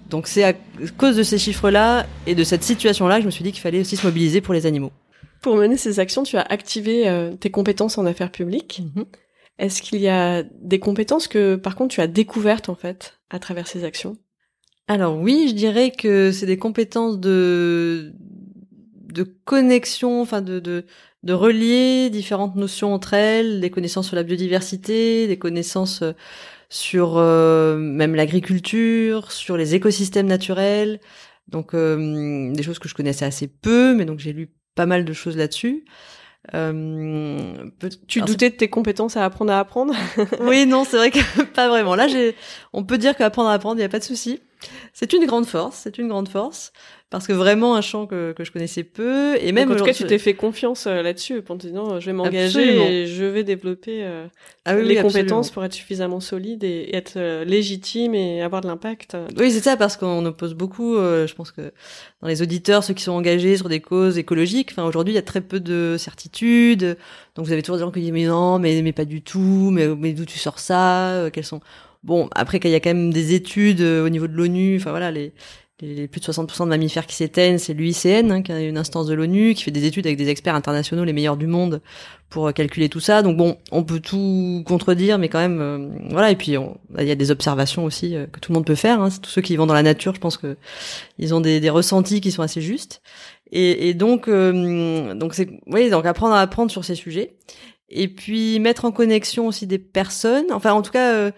Donc 0.10 0.28
c'est 0.28 0.44
à 0.44 0.54
cause 0.98 1.16
de 1.16 1.24
ces 1.24 1.38
chiffres-là 1.38 2.08
et 2.26 2.34
de 2.34 2.44
cette 2.44 2.64
situation-là 2.64 3.18
que 3.18 3.22
je 3.22 3.26
me 3.28 3.32
suis 3.32 3.44
dit 3.44 3.52
qu'il 3.52 3.62
fallait 3.62 3.82
aussi 3.82 3.98
se 3.98 4.08
mobiliser 4.08 4.42
pour 4.42 4.54
les 4.54 4.66
animaux. 4.66 4.92
Pour 5.42 5.56
mener 5.58 5.78
ces 5.78 6.00
actions, 6.00 6.24
tu 6.24 6.38
as 6.38 6.42
activé 6.42 7.08
euh, 7.08 7.34
tes 7.34 7.52
compétences 7.52 7.98
en 7.98 8.06
affaires 8.06 8.32
publiques. 8.32 8.82
Mm-hmm. 8.82 9.06
Est-ce 9.60 9.82
qu'il 9.82 10.00
y 10.00 10.08
a 10.08 10.44
des 10.44 10.80
compétences 10.80 11.28
que, 11.28 11.56
par 11.56 11.76
contre, 11.76 11.94
tu 11.94 12.02
as 12.02 12.08
découvertes, 12.08 12.70
en 12.70 12.76
fait, 12.76 13.20
à 13.30 13.40
travers 13.40 13.68
ces 13.68 13.84
actions? 13.84 14.18
Alors 14.88 15.18
oui, 15.18 15.48
je 15.50 15.54
dirais 15.54 15.92
que 15.92 16.32
c'est 16.32 16.46
des 16.46 16.58
compétences 16.58 17.20
de 17.20 18.14
de 19.18 19.24
connexion, 19.24 20.22
enfin 20.22 20.42
de, 20.42 20.60
de 20.60 20.86
de 21.24 21.34
relier 21.34 22.10
différentes 22.10 22.56
notions 22.56 22.94
entre 22.94 23.14
elles, 23.16 23.60
des 23.60 23.72
connaissances 23.72 24.08
sur 24.08 24.16
la 24.16 24.24
biodiversité, 24.24 25.28
des 25.28 25.38
connaissances 25.38 26.04
euh, 26.04 26.14
sur 26.70 27.18
euh, 27.18 27.78
même 27.78 28.16
l'agriculture, 28.16 29.32
sur 29.32 29.58
les 29.58 29.74
écosystèmes 29.74 30.28
naturels, 30.28 31.00
donc 31.48 31.74
euh, 31.74 32.54
des 32.54 32.64
choses 32.64 32.80
que 32.80 32.88
je 32.88 32.94
connaissais 32.94 33.26
assez 33.26 33.48
peu, 33.48 33.96
mais 33.96 34.06
donc 34.06 34.20
j'ai 34.20 34.32
lu 34.32 34.52
pas 34.76 34.86
mal 34.86 35.06
de 35.06 35.14
choses 35.14 35.36
là-dessus. 35.38 35.86
Euh, 36.54 37.70
tu 38.08 38.22
doutais 38.22 38.52
de 38.52 38.56
tes 38.56 38.70
compétences 38.70 39.18
à 39.18 39.26
apprendre 39.26 39.52
à 39.52 39.60
apprendre? 39.60 39.94
Oui, 40.40 40.66
non, 40.66 40.86
c'est 40.86 40.98
vrai 40.98 41.12
que 41.12 41.42
pas 41.56 41.68
vraiment. 41.68 41.96
Là, 41.96 42.08
j'ai, 42.08 42.36
on 42.74 42.84
peut 42.84 42.98
dire 42.98 43.18
qu'apprendre 43.18 43.50
à 43.50 43.54
apprendre, 43.54 43.76
il 43.76 43.80
n'y 43.80 43.86
a 43.86 43.90
pas 43.90 44.00
de 44.00 44.04
souci. 44.04 44.40
C'est 44.94 45.14
une 45.14 45.26
grande 45.26 45.46
force, 45.46 45.78
c'est 45.84 45.98
une 45.98 46.08
grande 46.08 46.30
force 46.30 46.72
parce 47.10 47.26
que 47.26 47.32
vraiment 47.32 47.76
un 47.76 47.82
champ 47.82 48.06
que, 48.06 48.34
que 48.34 48.44
je 48.44 48.52
connaissais 48.52 48.84
peu 48.84 49.38
et 49.40 49.54
même 49.54 49.72
en 49.72 49.76
tout 49.76 49.86
cas 49.86 49.94
tu 49.94 50.04
t'es 50.04 50.18
fait 50.18 50.34
confiance 50.34 50.88
euh, 50.88 51.02
là-dessus 51.02 51.42
en 51.48 51.58
te 51.58 51.66
disant 51.66 52.02
je 52.02 52.06
vais 52.06 52.12
m'engager 52.12 53.02
et 53.04 53.08
je 53.08 53.24
vais 53.24 53.46
développer 53.46 54.04
euh, 54.04 54.28
ah 54.66 54.76
les 54.76 54.98
compétences 54.98 55.50
pour 55.50 55.64
être 55.64 55.74
suffisamment 55.74 56.20
solide 56.20 56.66
et, 56.66 56.90
être 56.94 57.14
euh, 57.16 57.46
légitime 57.46 58.14
et 58.14 58.42
avoir 58.42 58.62
de 58.62 58.68
l'impact. 58.68 59.16
Oui 59.38 59.52
c'est 59.52 59.62
ça 59.62 59.78
parce 59.78 59.96
qu'on 59.96 60.26
oppose 60.26 60.54
beaucoup 60.54 60.96
je 60.98 61.34
pense 61.34 61.52
que 61.52 61.72
dans 62.22 62.28
les 62.28 62.42
auditeurs 62.42 62.84
ceux 62.84 62.94
qui 62.94 63.04
sont 63.04 63.14
engagés 63.14 63.56
sur 63.56 63.70
des 63.70 63.80
causes 63.80 64.18
écologiques 64.18 64.70
enfin 64.72 64.84
aujourd'hui 64.84 65.14
il 65.14 65.16
y 65.16 65.20
a 65.20 65.24
très 65.24 65.42
peu 65.42 65.62
de 65.62 65.96
certitudes. 65.98 66.98
Donc 67.36 67.46
vous 67.46 67.54
avez 67.54 67.62
toujours 67.62 67.78
des 67.78 67.84
gens 67.84 67.92
qui 67.92 68.02
disent 68.02 68.12
mais 68.12 68.26
non 68.26 68.60
mais 68.60 68.82
mais 68.82 68.92
pas 68.92 69.06
du 69.06 69.22
tout 69.22 69.70
mais 69.72 69.88
mais 69.88 70.12
d'où 70.12 70.26
tu 70.26 70.40
sors 70.40 70.60
ça 70.60 71.30
quels 71.32 71.46
sont 71.46 71.62
bon 72.08 72.28
après 72.34 72.60
qu'il 72.60 72.72
y 72.72 72.76
a 72.76 72.80
quand 72.80 72.90
même 72.90 73.14
des 73.14 73.36
études 73.36 73.82
au 73.82 74.10
niveau 74.10 74.28
de 74.28 74.34
l'ONU 74.34 74.78
enfin 74.78 74.90
voilà 74.90 75.12
les 75.12 75.34
plus 75.80 76.20
de 76.20 76.26
60% 76.26 76.64
de 76.64 76.70
mammifères 76.70 77.06
qui 77.06 77.16
s'éteignent, 77.16 77.60
c'est 77.60 77.74
l'UICN, 77.74 78.32
hein, 78.32 78.42
qui 78.42 78.52
est 78.52 78.68
une 78.68 78.80
instance 78.80 79.06
de 79.06 79.14
l'ONU, 79.14 79.54
qui 79.54 79.64
fait 79.64 79.72
des 79.72 79.86
études 79.86 80.08
avec 80.08 80.18
des 80.18 80.30
experts 80.30 80.56
internationaux, 80.56 81.04
les 81.04 81.14
meilleurs 81.14 81.38
du 81.38 81.46
monde, 81.46 81.82
pour 82.30 82.48
euh, 82.48 82.52
calculer 82.52 82.90
tout 82.90 83.00
ça. 83.00 83.22
Donc 83.22 83.38
bon, 83.38 83.58
on 83.72 83.84
peut 83.84 84.00
tout 84.00 84.64
contredire, 84.66 85.20
mais 85.20 85.30
quand 85.30 85.38
même, 85.38 85.62
euh, 85.62 85.90
voilà. 86.10 86.32
Et 86.32 86.36
puis 86.36 86.56
il 86.98 87.08
y 87.08 87.12
a 87.12 87.16
des 87.16 87.30
observations 87.30 87.86
aussi 87.86 88.16
euh, 88.16 88.26
que 88.26 88.40
tout 88.40 88.52
le 88.52 88.56
monde 88.56 88.66
peut 88.66 88.76
faire. 88.76 89.00
Hein. 89.02 89.10
Tous 89.22 89.30
ceux 89.30 89.42
qui 89.44 89.56
vont 89.56 89.68
dans 89.68 89.76
la 89.76 89.84
nature, 89.84 90.16
je 90.16 90.20
pense 90.20 90.38
que 90.38 90.58
ils 91.20 91.36
ont 91.36 91.42
des, 91.42 91.70
ressentis 91.70 92.22
qui 92.22 92.32
sont 92.32 92.42
assez 92.42 92.62
justes. 92.62 93.02
Et, 93.52 93.94
donc, 93.94 94.30
donc 94.30 95.34
c'est, 95.34 95.48
oui, 95.68 95.90
donc 95.90 96.06
apprendre 96.06 96.34
à 96.34 96.42
apprendre 96.42 96.70
sur 96.70 96.84
ces 96.84 96.96
sujets. 96.96 97.36
Et 97.90 98.10
puis 98.10 98.60
mettre 98.60 98.84
en 98.84 98.92
connexion 98.92 99.48
aussi 99.48 99.68
des 99.68 99.80
personnes. 99.80 100.48
Enfin, 100.52 100.74
en 100.74 100.82
tout 100.82 100.92
cas. 100.92 101.32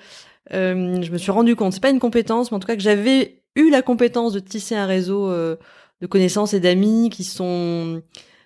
Je 0.51 1.11
me 1.11 1.17
suis 1.17 1.31
rendu 1.31 1.55
compte, 1.55 1.73
c'est 1.73 1.81
pas 1.81 1.89
une 1.89 1.99
compétence, 1.99 2.51
mais 2.51 2.57
en 2.57 2.59
tout 2.59 2.67
cas 2.67 2.75
que 2.75 2.81
j'avais 2.81 3.39
eu 3.55 3.69
la 3.69 3.81
compétence 3.81 4.33
de 4.33 4.39
tisser 4.39 4.75
un 4.75 4.85
réseau 4.85 5.29
euh, 5.29 5.55
de 6.01 6.07
connaissances 6.07 6.53
et 6.53 6.59
d'amis 6.59 7.09
qui 7.09 7.23
sont 7.23 8.01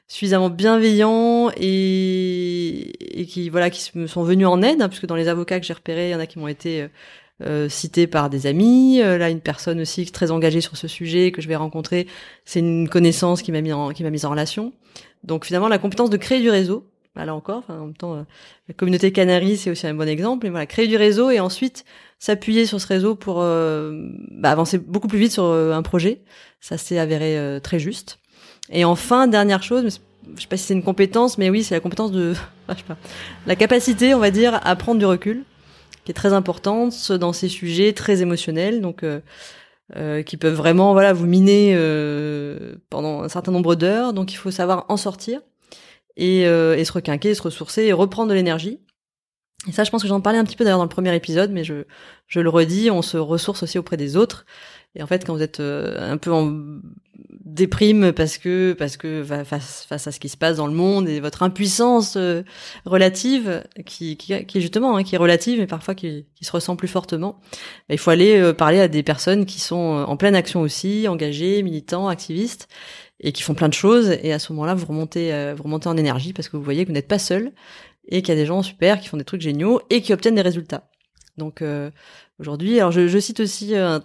suffisamment 0.08 0.50
bienveillants 0.50 1.50
et, 1.56 3.22
et 3.22 3.26
qui 3.26 3.50
voilà 3.50 3.70
qui 3.70 3.98
me 3.98 4.08
sont 4.08 4.24
venus 4.24 4.48
en 4.48 4.62
aide 4.62 4.82
hein, 4.82 4.90
puisque 4.90 5.06
dans 5.06 5.16
les 5.16 5.28
avocats 5.28 5.60
que 5.60 5.66
j'ai 5.66 5.74
repérés 5.74 6.10
il 6.10 6.12
y 6.12 6.16
en 6.16 6.20
a 6.20 6.26
qui 6.26 6.40
m'ont 6.40 6.48
été 6.48 6.82
euh, 6.82 6.88
euh 7.42 7.70
cités 7.70 8.06
par 8.06 8.30
des 8.30 8.48
amis. 8.48 9.00
Là 9.00 9.30
une 9.30 9.42
personne 9.42 9.82
aussi 9.82 10.06
très 10.06 10.32
engagée 10.32 10.62
sur 10.62 10.78
ce 10.78 10.88
sujet 10.88 11.32
que 11.32 11.42
je 11.42 11.48
vais 11.48 11.56
rencontrer 11.56 12.08
c'est 12.46 12.60
une 12.60 12.90
connaissance 12.90 13.42
qui 13.42 13.52
m'a 13.52 13.62
mis 13.62 13.74
en 13.74 13.90
qui 13.90 14.04
m'a 14.04 14.10
mise 14.10 14.26
en 14.26 14.32
relation. 14.32 14.74
Donc 15.24 15.46
finalement 15.46 15.68
la 15.68 15.80
compétence 15.80 16.10
de 16.10 16.18
créer 16.18 16.42
du 16.42 16.50
réseau 16.50 16.90
bah, 17.16 17.26
là 17.26 17.36
encore 17.36 17.60
enfin, 17.60 17.80
en 17.80 17.86
même 17.86 17.96
temps 17.96 18.26
la 18.68 18.74
communauté 18.74 19.12
Canaries 19.12 19.58
c'est 19.58 19.70
aussi 19.70 19.86
un 19.86 19.94
bon 19.94 20.08
exemple 20.08 20.46
mais 20.46 20.50
voilà 20.50 20.66
créer 20.66 20.88
du 20.88 20.98
réseau 20.98 21.30
et 21.30 21.40
ensuite 21.40 21.86
s'appuyer 22.24 22.66
sur 22.66 22.80
ce 22.80 22.88
réseau 22.88 23.16
pour 23.16 23.42
euh, 23.42 24.08
bah, 24.32 24.50
avancer 24.50 24.78
beaucoup 24.78 25.10
plus 25.10 25.20
vite 25.20 25.34
sur 25.34 25.44
euh, 25.44 25.74
un 25.74 25.82
projet. 25.82 26.22
Ça 26.62 26.78
s'est 26.78 26.98
avéré 26.98 27.38
euh, 27.38 27.60
très 27.60 27.80
juste. 27.80 28.18
Et 28.70 28.86
enfin, 28.86 29.28
dernière 29.28 29.62
chose, 29.62 30.00
je 30.34 30.42
sais 30.42 30.48
pas 30.48 30.56
si 30.56 30.64
c'est 30.64 30.74
une 30.74 30.84
compétence, 30.84 31.38
mais 31.38 31.50
oui, 31.50 31.64
c'est 31.64 31.76
la 31.76 31.82
compétence 31.82 32.14
de, 32.14 32.34
je 32.70 32.76
sais 32.76 32.84
pas, 32.88 32.96
la 33.46 33.58
capacité, 33.58 34.16
on 34.16 34.20
va 34.20 34.32
dire, 34.32 34.58
à 34.64 34.74
prendre 34.78 35.00
du 35.00 35.06
recul, 35.06 35.44
qui 36.06 36.12
est 36.12 36.16
très 36.16 36.32
importante 36.32 37.12
dans 37.12 37.34
ces 37.34 37.50
sujets 37.50 37.92
très 37.92 38.22
émotionnels, 38.22 38.80
donc 38.80 39.04
euh, 39.04 40.24
qui 40.24 40.38
peuvent 40.38 40.56
vraiment, 40.56 40.94
voilà, 40.94 41.12
vous 41.12 41.26
miner 41.26 41.78
pendant 42.90 43.24
un 43.24 43.30
certain 43.30 43.52
nombre 43.52 43.76
d'heures. 43.76 44.14
Donc, 44.14 44.32
il 44.32 44.38
faut 44.38 44.50
savoir 44.52 44.86
en 44.88 44.96
sortir 44.96 45.42
et, 46.18 46.42
et 46.42 46.86
se 46.86 46.92
requinquer, 46.92 47.34
se 47.36 47.42
ressourcer 47.42 47.84
et 47.84 47.94
reprendre 47.94 48.30
de 48.30 48.36
l'énergie. 48.36 48.80
Et 49.68 49.72
ça, 49.72 49.84
je 49.84 49.92
pense 49.92 50.02
que 50.02 50.08
j'en 50.08 50.22
parlais 50.22 50.40
un 50.40 50.44
petit 50.44 50.56
peu 50.56 50.64
d'ailleurs 50.64 50.80
dans 50.80 50.86
le 50.86 50.90
premier 50.90 51.16
épisode, 51.16 51.52
mais 51.52 51.64
je, 51.64 51.86
je 52.28 52.40
le 52.40 52.50
redis, 52.50 52.92
on 52.92 53.02
se 53.02 53.18
ressource 53.18 53.64
aussi 53.64 53.78
auprès 53.78 53.96
des 53.96 54.18
autres. 54.18 54.46
Et 54.96 55.02
en 55.02 55.08
fait, 55.08 55.26
quand 55.26 55.34
vous 55.34 55.42
êtes 55.42 55.60
euh, 55.60 56.12
un 56.12 56.18
peu 56.18 56.32
en 56.32 56.54
déprime 57.46 58.14
parce 58.14 58.38
que 58.38 58.74
parce 58.74 58.98
que 58.98 59.24
face 59.24 59.86
face 59.88 60.08
à 60.08 60.12
ce 60.12 60.20
qui 60.20 60.30
se 60.30 60.38
passe 60.38 60.58
dans 60.58 60.68
le 60.68 60.74
monde 60.74 61.08
et 61.10 61.20
votre 61.20 61.44
impuissance 61.44 62.16
euh, 62.16 62.42
relative 62.86 63.64
qui, 63.86 64.18
qui, 64.18 64.46
qui 64.46 64.62
justement 64.62 64.96
hein, 64.96 65.04
qui 65.04 65.16
est 65.16 65.18
relative 65.18 65.60
mais 65.60 65.68
parfois 65.68 65.94
qui, 65.94 66.26
qui 66.36 66.46
se 66.46 66.52
ressent 66.52 66.76
plus 66.76 66.88
fortement, 66.88 67.40
bah, 67.90 67.96
il 67.96 67.98
faut 67.98 68.12
aller 68.12 68.40
euh, 68.40 68.54
parler 68.54 68.80
à 68.80 68.88
des 68.88 69.04
personnes 69.04 69.46
qui 69.46 69.60
sont 69.60 70.06
en 70.08 70.18
pleine 70.18 70.36
action 70.36 70.62
aussi, 70.62 71.08
engagées, 71.08 71.64
militants, 71.64 72.08
activistes 72.08 72.68
et 73.24 73.32
qui 73.32 73.42
font 73.42 73.56
plein 73.56 73.70
de 73.70 73.74
choses. 73.74 74.18
Et 74.22 74.32
à 74.34 74.40
ce 74.40 74.54
moment-là, 74.54 74.76
vous 74.76 74.86
remontez 74.86 75.54
vous 75.56 75.64
remontez 75.64 75.88
en 75.88 75.98
énergie 75.98 76.34
parce 76.34 76.50
que 76.50 76.58
vous 76.58 76.64
voyez 76.64 76.84
que 76.84 76.90
vous 76.90 76.94
n'êtes 76.94 77.08
pas 77.08 77.20
seul 77.20 77.52
et 78.08 78.22
qu'il 78.22 78.30
y 78.34 78.38
a 78.38 78.40
des 78.40 78.46
gens 78.46 78.62
super 78.62 79.00
qui 79.00 79.08
font 79.08 79.18
des 79.18 79.24
trucs 79.24 79.42
géniaux 79.42 79.82
et 79.90 80.02
qui 80.02 80.14
obtiennent 80.14 80.36
des 80.36 80.42
résultats. 80.42 80.90
Donc 81.38 81.62
euh, 81.62 81.90
aujourd'hui, 82.40 82.80
alors 82.80 82.92
je, 82.92 83.08
je, 83.08 83.20
cite 83.20 83.40
aussi 83.40 83.76
euh, 83.76 84.00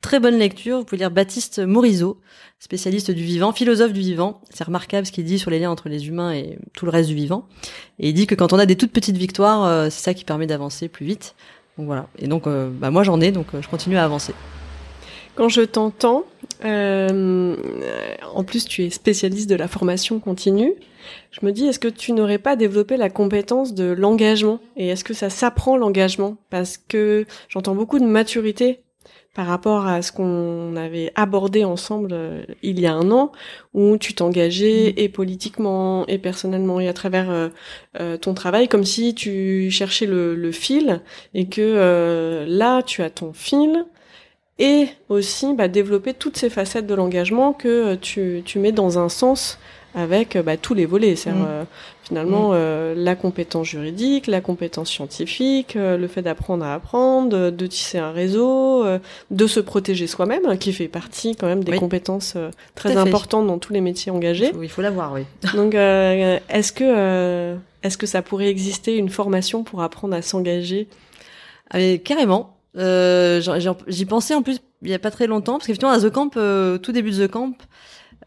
très 0.00 0.20
bonne 0.20 0.38
lecture, 0.38 0.78
vous 0.78 0.84
pouvez 0.84 0.98
lire 0.98 1.10
Baptiste 1.10 1.58
Morisot, 1.58 2.20
spécialiste 2.60 3.10
du 3.10 3.22
vivant, 3.22 3.52
philosophe 3.52 3.92
du 3.92 4.00
vivant. 4.00 4.42
C'est 4.50 4.64
remarquable 4.64 5.06
ce 5.06 5.12
qu'il 5.12 5.24
dit 5.24 5.38
sur 5.38 5.50
les 5.50 5.58
liens 5.58 5.70
entre 5.70 5.88
les 5.88 6.08
humains 6.08 6.32
et 6.32 6.58
tout 6.74 6.84
le 6.84 6.90
reste 6.90 7.08
du 7.08 7.14
vivant. 7.14 7.48
Et 7.98 8.10
il 8.10 8.14
dit 8.14 8.26
que 8.26 8.34
quand 8.34 8.52
on 8.52 8.58
a 8.58 8.66
des 8.66 8.76
toutes 8.76 8.92
petites 8.92 9.16
victoires, 9.16 9.64
euh, 9.64 9.84
c'est 9.90 10.02
ça 10.02 10.14
qui 10.14 10.24
permet 10.24 10.46
d'avancer 10.46 10.88
plus 10.88 11.06
vite. 11.06 11.34
Donc 11.78 11.86
voilà. 11.86 12.08
Et 12.18 12.28
donc 12.28 12.46
euh, 12.46 12.70
bah 12.70 12.90
moi 12.90 13.02
j'en 13.02 13.20
ai, 13.20 13.32
donc 13.32 13.46
je 13.60 13.68
continue 13.68 13.96
à 13.96 14.04
avancer. 14.04 14.34
Quand 15.38 15.48
je 15.48 15.60
t'entends, 15.60 16.24
en 16.64 18.44
plus 18.44 18.64
tu 18.64 18.82
es 18.82 18.90
spécialiste 18.90 19.48
de 19.48 19.54
la 19.54 19.68
formation 19.68 20.18
continue. 20.18 20.74
Je 21.30 21.46
me 21.46 21.52
dis, 21.52 21.66
est-ce 21.66 21.78
que 21.78 21.86
tu 21.86 22.10
n'aurais 22.12 22.38
pas 22.38 22.56
développé 22.56 22.96
la 22.96 23.08
compétence 23.08 23.72
de 23.72 23.84
l'engagement? 23.84 24.58
Et 24.76 24.88
est-ce 24.88 25.04
que 25.04 25.14
ça 25.14 25.30
s'apprend 25.30 25.76
l'engagement? 25.76 26.38
Parce 26.50 26.76
que 26.76 27.24
j'entends 27.48 27.76
beaucoup 27.76 28.00
de 28.00 28.04
maturité 28.04 28.80
par 29.32 29.46
rapport 29.46 29.86
à 29.86 30.02
ce 30.02 30.10
qu'on 30.10 30.74
avait 30.74 31.12
abordé 31.14 31.62
ensemble 31.62 32.10
euh, 32.12 32.42
il 32.64 32.80
y 32.80 32.88
a 32.88 32.94
un 32.94 33.12
an, 33.12 33.30
où 33.74 33.96
tu 33.96 34.12
t'engageais 34.14 34.92
mmh. 34.96 35.00
et 35.00 35.08
politiquement 35.08 36.04
et 36.08 36.18
personnellement 36.18 36.80
et 36.80 36.88
à 36.88 36.92
travers 36.92 37.30
euh, 37.30 37.48
euh, 38.00 38.16
ton 38.16 38.34
travail, 38.34 38.66
comme 38.66 38.84
si 38.84 39.14
tu 39.14 39.70
cherchais 39.70 40.06
le, 40.06 40.50
fil 40.50 41.00
et 41.32 41.48
que 41.48 42.44
là 42.48 42.82
tu 42.82 43.02
as 43.02 43.10
ton 43.10 43.32
fil 43.32 43.86
et 44.58 44.88
aussi 45.08 45.54
bah, 45.54 45.68
développer 45.68 46.14
toutes 46.14 46.36
ces 46.36 46.50
facettes 46.50 46.86
de 46.86 46.94
l'engagement 46.94 47.52
que 47.52 47.94
tu, 47.94 48.42
tu 48.44 48.58
mets 48.58 48.72
dans 48.72 48.98
un 48.98 49.08
sens 49.08 49.58
avec 49.94 50.36
euh, 50.36 50.42
bah, 50.42 50.56
tous 50.56 50.74
les 50.74 50.86
volets, 50.86 51.16
c'est 51.16 51.30
mm. 51.30 51.46
euh, 51.46 51.64
finalement 52.02 52.50
mm. 52.50 52.54
euh, 52.54 52.94
la 52.96 53.14
compétence 53.14 53.66
juridique, 53.66 54.26
la 54.26 54.40
compétence 54.40 54.90
scientifique, 54.90 55.74
le 55.74 56.06
fait 56.06 56.22
d'apprendre 56.22 56.64
à 56.64 56.74
apprendre, 56.74 57.50
de, 57.50 57.66
tisser 57.66 57.98
un 57.98 58.12
réseau, 58.12 58.84
de 59.30 59.46
se 59.46 59.60
protéger 59.60 60.06
soi-même, 60.06 60.46
hein, 60.46 60.56
qui 60.56 60.72
fait 60.72 60.88
partie 60.88 61.36
quand 61.36 61.46
même 61.46 61.64
des 61.64 61.76
compétences 61.76 62.36
très 62.74 62.96
importantes 62.96 63.46
dans 63.46 63.58
tous 63.58 63.72
les 63.72 63.80
métiers 63.80 64.12
engagés. 64.12 64.52
Il 64.62 64.68
faut 64.68 64.82
l'avoir, 64.82 65.12
oui. 65.12 65.22
Donc, 65.54 65.74
est-ce 65.74 66.72
que 66.72 67.56
est-ce 67.82 67.96
que 67.96 68.06
ça 68.06 68.22
pourrait 68.22 68.48
exister 68.48 68.96
une 68.96 69.08
formation 69.08 69.62
pour 69.62 69.82
apprendre 69.82 70.14
à 70.14 70.22
s'engager? 70.22 70.88
Ah, 71.70 71.78
Carrément. 72.78 73.76
J'y 73.88 74.04
pensais 74.06 74.34
en 74.34 74.42
plus 74.42 74.60
il 74.82 74.90
y 74.90 74.94
a 74.94 74.98
pas 74.98 75.10
très 75.10 75.26
longtemps 75.26 75.54
parce 75.54 75.66
qu'effectivement 75.66 75.92
à 75.92 76.00
The 76.00 76.10
Camp, 76.10 76.30
tout 76.30 76.92
début 76.92 77.10
de 77.10 77.26
The 77.26 77.30
Camp, 77.30 77.54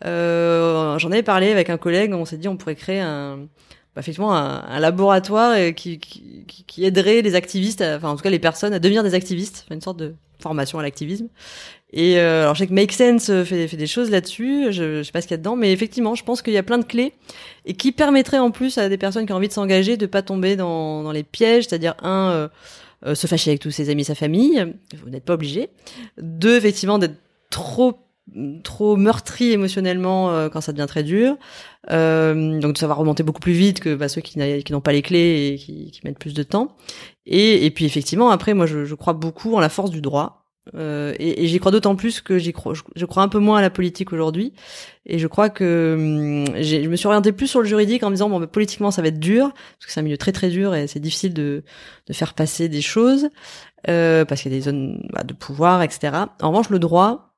euh, 0.05 0.97
J'en 0.97 1.11
avais 1.11 1.23
parlé 1.23 1.51
avec 1.51 1.69
un 1.69 1.77
collègue, 1.77 2.13
on 2.13 2.25
s'est 2.25 2.37
dit 2.37 2.47
on 2.47 2.57
pourrait 2.57 2.75
créer 2.75 2.99
un, 2.99 3.47
bah, 3.95 4.01
effectivement 4.01 4.35
un, 4.35 4.79
laboratoire 4.79 5.53
euh, 5.55 5.71
qui, 5.71 5.99
qui, 5.99 6.45
qui, 6.67 6.85
aiderait 6.85 7.21
les 7.21 7.35
activistes, 7.35 7.81
enfin 7.81 8.09
en 8.09 8.15
tout 8.15 8.23
cas 8.23 8.29
les 8.29 8.39
personnes 8.39 8.73
à 8.73 8.79
devenir 8.79 9.03
des 9.03 9.13
activistes, 9.13 9.65
une 9.69 9.81
sorte 9.81 9.97
de 9.97 10.15
formation 10.39 10.79
à 10.79 10.81
l'activisme. 10.81 11.27
Et 11.93 12.17
euh, 12.17 12.43
alors 12.43 12.55
je 12.55 12.59
sais 12.59 12.67
que 12.67 12.73
Make 12.73 12.93
Sense 12.93 13.25
fait, 13.43 13.67
fait 13.67 13.77
des 13.77 13.87
choses 13.87 14.09
là-dessus, 14.09 14.71
je, 14.71 14.99
je 14.99 15.03
sais 15.03 15.11
pas 15.11 15.21
ce 15.21 15.27
qu'il 15.27 15.35
y 15.35 15.35
a 15.35 15.37
dedans, 15.37 15.55
mais 15.55 15.71
effectivement 15.71 16.15
je 16.15 16.23
pense 16.23 16.41
qu'il 16.41 16.53
y 16.53 16.57
a 16.57 16.63
plein 16.63 16.79
de 16.79 16.85
clés 16.85 17.13
et 17.65 17.73
qui 17.73 17.91
permettraient 17.91 18.39
en 18.39 18.49
plus 18.49 18.77
à 18.77 18.89
des 18.89 18.97
personnes 18.97 19.25
qui 19.25 19.33
ont 19.33 19.35
envie 19.35 19.49
de 19.49 19.53
s'engager 19.53 19.97
de 19.97 20.05
pas 20.05 20.21
tomber 20.21 20.55
dans, 20.55 21.03
dans 21.03 21.11
les 21.11 21.23
pièges, 21.23 21.65
c'est-à-dire 21.67 21.95
un 22.01 22.49
euh, 23.05 23.15
se 23.15 23.27
fâcher 23.27 23.51
avec 23.51 23.61
tous 23.61 23.71
ses 23.71 23.89
amis, 23.89 24.03
sa 24.03 24.15
famille, 24.15 24.73
vous 25.01 25.09
n'êtes 25.09 25.25
pas 25.25 25.33
obligé. 25.33 25.69
Deux 26.21 26.55
effectivement 26.55 26.99
d'être 26.99 27.17
trop 27.49 27.97
trop 28.63 28.95
meurtri 28.95 29.51
émotionnellement 29.51 30.31
euh, 30.31 30.49
quand 30.49 30.61
ça 30.61 30.71
devient 30.71 30.87
très 30.87 31.03
dur. 31.03 31.37
Euh, 31.89 32.59
donc 32.59 32.77
ça 32.77 32.87
va 32.87 32.93
remonter 32.93 33.23
beaucoup 33.23 33.41
plus 33.41 33.53
vite 33.53 33.79
que 33.79 33.95
bah, 33.95 34.07
ceux 34.07 34.21
qui, 34.21 34.39
n'ont 34.71 34.81
pas 34.81 34.93
les 34.93 35.01
clés 35.01 35.53
et 35.53 35.57
qui, 35.57 35.91
qui, 35.91 36.01
mettent 36.05 36.19
plus 36.19 36.33
de 36.33 36.43
temps. 36.43 36.75
Et, 37.25 37.65
et 37.65 37.71
puis 37.71 37.85
effectivement, 37.85 38.29
après, 38.29 38.53
moi, 38.53 38.65
je, 38.65 38.85
je, 38.85 38.95
crois 38.95 39.13
beaucoup 39.13 39.55
en 39.55 39.59
la 39.59 39.69
force 39.69 39.89
du 39.89 40.01
droit. 40.01 40.40
Euh, 40.75 41.13
et, 41.17 41.47
j'y 41.47 41.59
crois 41.59 41.71
d'autant 41.71 41.95
plus 41.95 42.21
que 42.21 42.37
j'y 42.37 42.53
crois, 42.53 42.73
je, 42.95 43.05
crois 43.05 43.23
un 43.23 43.27
peu 43.27 43.39
moins 43.39 43.57
à 43.57 43.61
la 43.61 43.71
politique 43.71 44.13
aujourd'hui. 44.13 44.53
Et 45.05 45.17
je 45.17 45.27
crois 45.27 45.49
que 45.49 46.45
hum, 46.47 46.61
je 46.61 46.87
me 46.87 46.95
suis 46.95 47.07
orientée 47.07 47.31
plus 47.31 47.47
sur 47.47 47.61
le 47.61 47.67
juridique 47.67 48.03
en 48.03 48.09
me 48.09 48.15
disant 48.15 48.29
bon, 48.29 48.39
bah, 48.39 48.47
politiquement 48.47 48.91
ça 48.91 49.01
va 49.01 49.07
être 49.07 49.19
dur 49.19 49.51
parce 49.53 49.85
que 49.87 49.91
c'est 49.91 49.99
un 49.99 50.03
milieu 50.03 50.17
très 50.17 50.31
très 50.31 50.49
dur 50.49 50.75
et 50.75 50.87
c'est 50.87 50.99
difficile 50.99 51.33
de, 51.33 51.63
de 52.07 52.13
faire 52.13 52.35
passer 52.35 52.69
des 52.69 52.81
choses 52.81 53.29
euh, 53.89 54.23
parce 54.25 54.41
qu'il 54.41 54.51
y 54.51 54.55
a 54.55 54.57
des 54.57 54.63
zones 54.63 55.07
bah, 55.11 55.23
de 55.23 55.33
pouvoir, 55.33 55.81
etc. 55.81 56.25
En 56.41 56.49
revanche, 56.49 56.69
le 56.69 56.79
droit, 56.79 57.35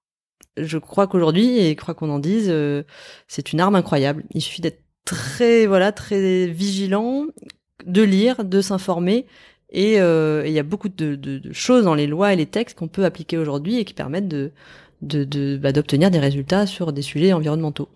je 0.58 0.78
crois 0.78 1.08
qu'aujourd'hui 1.08 1.60
et 1.60 1.70
je 1.72 1.76
crois 1.76 1.94
qu'on 1.94 2.10
en 2.10 2.20
dise, 2.20 2.48
euh, 2.50 2.84
c'est 3.28 3.54
une 3.54 3.62
arme 3.62 3.76
incroyable. 3.76 4.24
Il 4.32 4.42
suffit 4.42 4.62
d'être 4.62 4.84
très 5.06 5.66
voilà 5.66 5.92
très 5.94 6.48
vigilant, 6.48 7.26
de 7.86 8.02
lire, 8.02 8.44
de 8.44 8.62
s'informer 8.62 9.26
et 9.74 9.96
il 9.96 10.52
y 10.52 10.60
a 10.60 10.64
beaucoup 10.64 10.90
de, 10.90 11.16
de, 11.16 11.40
de, 11.40 11.54
choses 11.54 11.84
dans 11.84 11.96
les 11.96 12.08
lois 12.08 12.32
et 12.32 12.36
les 12.36 12.46
textes 12.46 12.78
qu'on 12.78 12.88
peut 12.88 13.06
appliquer 13.06 13.38
aujourd'hui 13.38 13.80
et 13.80 13.86
qui 13.86 13.94
permettent 13.94 14.28
de 14.28 14.52
bah, 15.04 15.72
d'obtenir 15.72 16.10
de, 16.10 16.14
des 16.14 16.20
résultats 16.20 16.66
sur 16.66 16.94
des 16.94 17.02
sujets 17.02 17.34
environnementaux. 17.34 17.90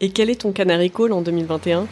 Et 0.00 0.10
quel 0.10 0.30
est 0.30 0.42
ton 0.42 0.52
canary 0.52 0.90
call 0.90 1.12
en 1.12 1.22
2021 1.22 1.86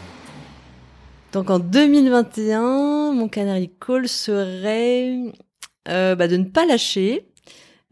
Donc 1.33 1.51
en 1.51 1.59
2021, 1.59 3.13
mon 3.13 3.29
canary 3.29 3.71
call 3.81 4.09
serait 4.09 5.33
euh, 5.89 6.15
bah, 6.15 6.29
de 6.29 6.37
ne 6.37 6.45
pas 6.45 6.67
lâcher. 6.67 7.27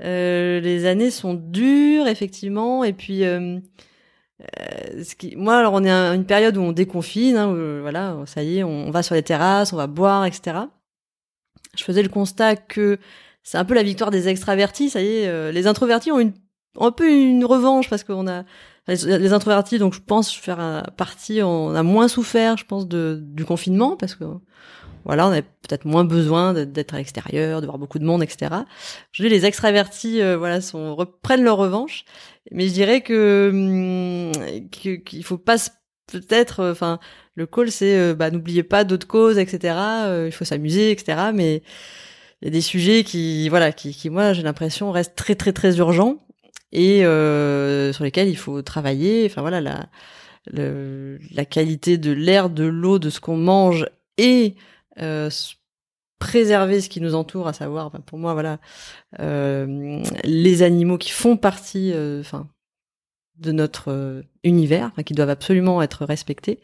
Euh, 0.02 0.60
les 0.60 0.84
années 0.84 1.10
sont 1.10 1.32
dures 1.32 2.06
effectivement 2.06 2.84
et 2.84 2.92
puis 2.92 3.22
euh, 4.42 5.02
ce 5.02 5.14
qui, 5.14 5.34
moi, 5.36 5.56
alors 5.56 5.72
on 5.72 5.84
est 5.84 5.90
à 5.90 6.14
une 6.14 6.26
période 6.26 6.56
où 6.56 6.60
on 6.60 6.72
déconfine, 6.72 7.36
hein, 7.36 7.48
où, 7.48 7.80
voilà, 7.80 8.16
ça 8.26 8.42
y 8.42 8.58
est, 8.58 8.64
on, 8.64 8.90
va 8.90 9.02
sur 9.02 9.14
les 9.14 9.22
terrasses, 9.22 9.72
on 9.72 9.76
va 9.76 9.86
boire, 9.86 10.26
etc. 10.26 10.58
Je 11.76 11.84
faisais 11.84 12.02
le 12.02 12.08
constat 12.08 12.56
que 12.56 12.98
c'est 13.42 13.58
un 13.58 13.64
peu 13.64 13.74
la 13.74 13.82
victoire 13.82 14.10
des 14.10 14.28
extravertis, 14.28 14.90
ça 14.90 15.00
y 15.00 15.06
est, 15.06 15.28
euh, 15.28 15.52
les 15.52 15.66
introvertis 15.66 16.12
ont 16.12 16.20
une, 16.20 16.34
un 16.78 16.90
peu 16.90 17.10
une 17.10 17.44
revanche 17.44 17.88
parce 17.88 18.04
qu'on 18.04 18.28
a 18.28 18.44
les, 18.88 19.32
introvertis, 19.32 19.78
donc 19.78 19.94
je 19.94 20.00
pense 20.00 20.32
faire 20.32 20.84
partie, 20.96 21.42
on 21.42 21.74
a 21.74 21.82
moins 21.82 22.08
souffert, 22.08 22.56
je 22.56 22.64
pense, 22.66 22.86
de, 22.86 23.18
du 23.20 23.44
confinement 23.44 23.96
parce 23.96 24.14
que 24.14 24.24
voilà, 25.06 25.26
on 25.26 25.30
avait 25.30 25.42
peut-être 25.42 25.84
moins 25.84 26.04
besoin 26.04 26.52
d'être 26.52 26.94
à 26.94 26.98
l'extérieur, 26.98 27.60
de 27.60 27.66
voir 27.66 27.78
beaucoup 27.78 27.98
de 27.98 28.04
monde, 28.04 28.22
etc. 28.22 28.52
Je 29.12 29.22
dis 29.22 29.28
les 29.28 29.46
extravertis, 29.46 30.20
euh, 30.20 30.36
voilà, 30.36 30.60
sont, 30.60 30.94
reprennent 30.96 31.44
leur 31.44 31.56
revanche, 31.56 32.04
mais 32.50 32.68
je 32.68 32.72
dirais 32.72 33.00
que 33.00 33.50
hum, 33.52 34.68
qu'il 34.70 35.24
faut 35.24 35.38
pas 35.38 35.56
peut-être, 36.12 36.60
euh, 36.60 36.72
enfin, 36.72 36.98
le 37.36 37.46
call 37.46 37.70
c'est, 37.70 37.96
euh, 37.96 38.14
bah, 38.14 38.30
n'oubliez 38.30 38.64
pas 38.64 38.84
d'autres 38.84 39.06
causes, 39.06 39.38
etc. 39.38 39.74
il 40.26 40.32
faut 40.32 40.44
s'amuser, 40.44 40.90
etc. 40.90 41.30
Mais 41.32 41.62
il 42.42 42.46
y 42.46 42.48
a 42.48 42.50
des 42.50 42.60
sujets 42.60 43.04
qui, 43.04 43.48
voilà, 43.48 43.72
qui, 43.72 43.94
qui 43.94 44.10
moi 44.10 44.32
j'ai 44.32 44.42
l'impression 44.42 44.90
restent 44.90 45.16
très 45.16 45.36
très 45.36 45.52
très 45.52 45.78
urgents 45.78 46.18
et 46.72 47.00
sur 47.94 48.04
lesquels 48.04 48.28
il 48.28 48.36
faut 48.36 48.60
travailler. 48.62 49.26
Enfin 49.26 49.40
voilà, 49.40 49.60
la 49.60 49.86
le, 50.52 51.18
la 51.32 51.44
qualité 51.44 51.98
de 51.98 52.12
l'air, 52.12 52.50
de 52.50 52.64
l'eau, 52.64 52.98
de 52.98 53.10
ce 53.10 53.20
qu'on 53.20 53.36
mange 53.36 53.86
et 54.18 54.54
euh, 55.00 55.30
préserver 56.18 56.80
ce 56.80 56.88
qui 56.88 57.00
nous 57.00 57.14
entoure, 57.14 57.48
à 57.48 57.52
savoir, 57.52 57.90
pour 57.90 58.18
moi, 58.18 58.32
voilà, 58.32 58.58
euh, 59.20 60.02
les 60.24 60.62
animaux 60.62 60.98
qui 60.98 61.10
font 61.10 61.36
partie, 61.36 61.92
euh, 61.92 62.20
enfin, 62.20 62.48
de 63.36 63.52
notre 63.52 64.24
univers, 64.44 64.92
qui 65.04 65.12
doivent 65.12 65.30
absolument 65.30 65.82
être 65.82 66.06
respectés. 66.06 66.60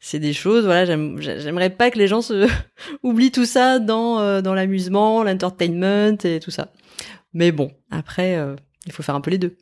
C'est 0.00 0.18
des 0.18 0.32
choses, 0.32 0.64
voilà, 0.64 0.84
j'aimerais 0.84 1.70
pas 1.70 1.92
que 1.92 1.98
les 1.98 2.08
gens 2.08 2.20
se 2.20 2.48
oublient 3.04 3.30
tout 3.30 3.44
ça 3.44 3.78
dans 3.78 4.42
dans 4.42 4.54
l'amusement, 4.54 5.22
l'entertainment 5.22 6.18
et 6.24 6.40
tout 6.40 6.50
ça. 6.50 6.72
Mais 7.32 7.52
bon, 7.52 7.70
après, 7.92 8.36
il 8.86 8.92
faut 8.92 9.04
faire 9.04 9.14
un 9.14 9.20
peu 9.20 9.30
les 9.30 9.38
deux. 9.38 9.56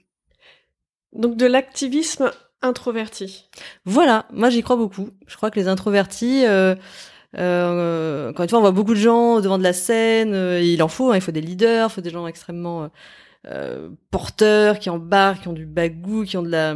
Donc 1.13 1.37
de 1.37 1.45
l'activisme 1.45 2.31
introverti. 2.65 3.49
Voilà, 3.85 4.27
moi 4.33 4.51
j'y 4.51 4.63
crois 4.63 4.77
beaucoup. 4.77 5.11
Je 5.27 5.37
crois 5.37 5.51
que 5.51 5.61
les 5.61 5.69
introvertis, 5.69 6.45
euh, 6.47 6.75
encore 7.35 8.45
une 8.45 8.49
fois, 8.49 8.59
on 8.59 8.63
voit 8.63 8.71
beaucoup 8.71 8.95
de 8.95 8.99
gens 8.99 9.41
devant 9.41 9.59
de 9.59 9.63
la 9.63 9.73
scène. 9.73 10.35
Euh, 10.35 10.61
il 10.61 10.83
en 10.83 10.89
faut, 10.89 11.11
hein, 11.11 11.17
il 11.17 11.21
faut 11.21 11.33
des 11.33 11.41
leaders, 11.41 11.89
il 11.91 11.93
faut 11.93 12.01
des 12.01 12.11
gens 12.11 12.27
extrêmement 12.27 12.91
euh, 13.47 13.91
porteurs, 14.11 14.79
qui 14.79 14.91
embarquent, 14.91 15.43
qui 15.43 15.49
ont 15.49 15.53
du 15.53 15.67
bagou, 15.67 16.25
qui 16.25 16.37
ont 16.37 16.43
de 16.43 16.51
la, 16.51 16.75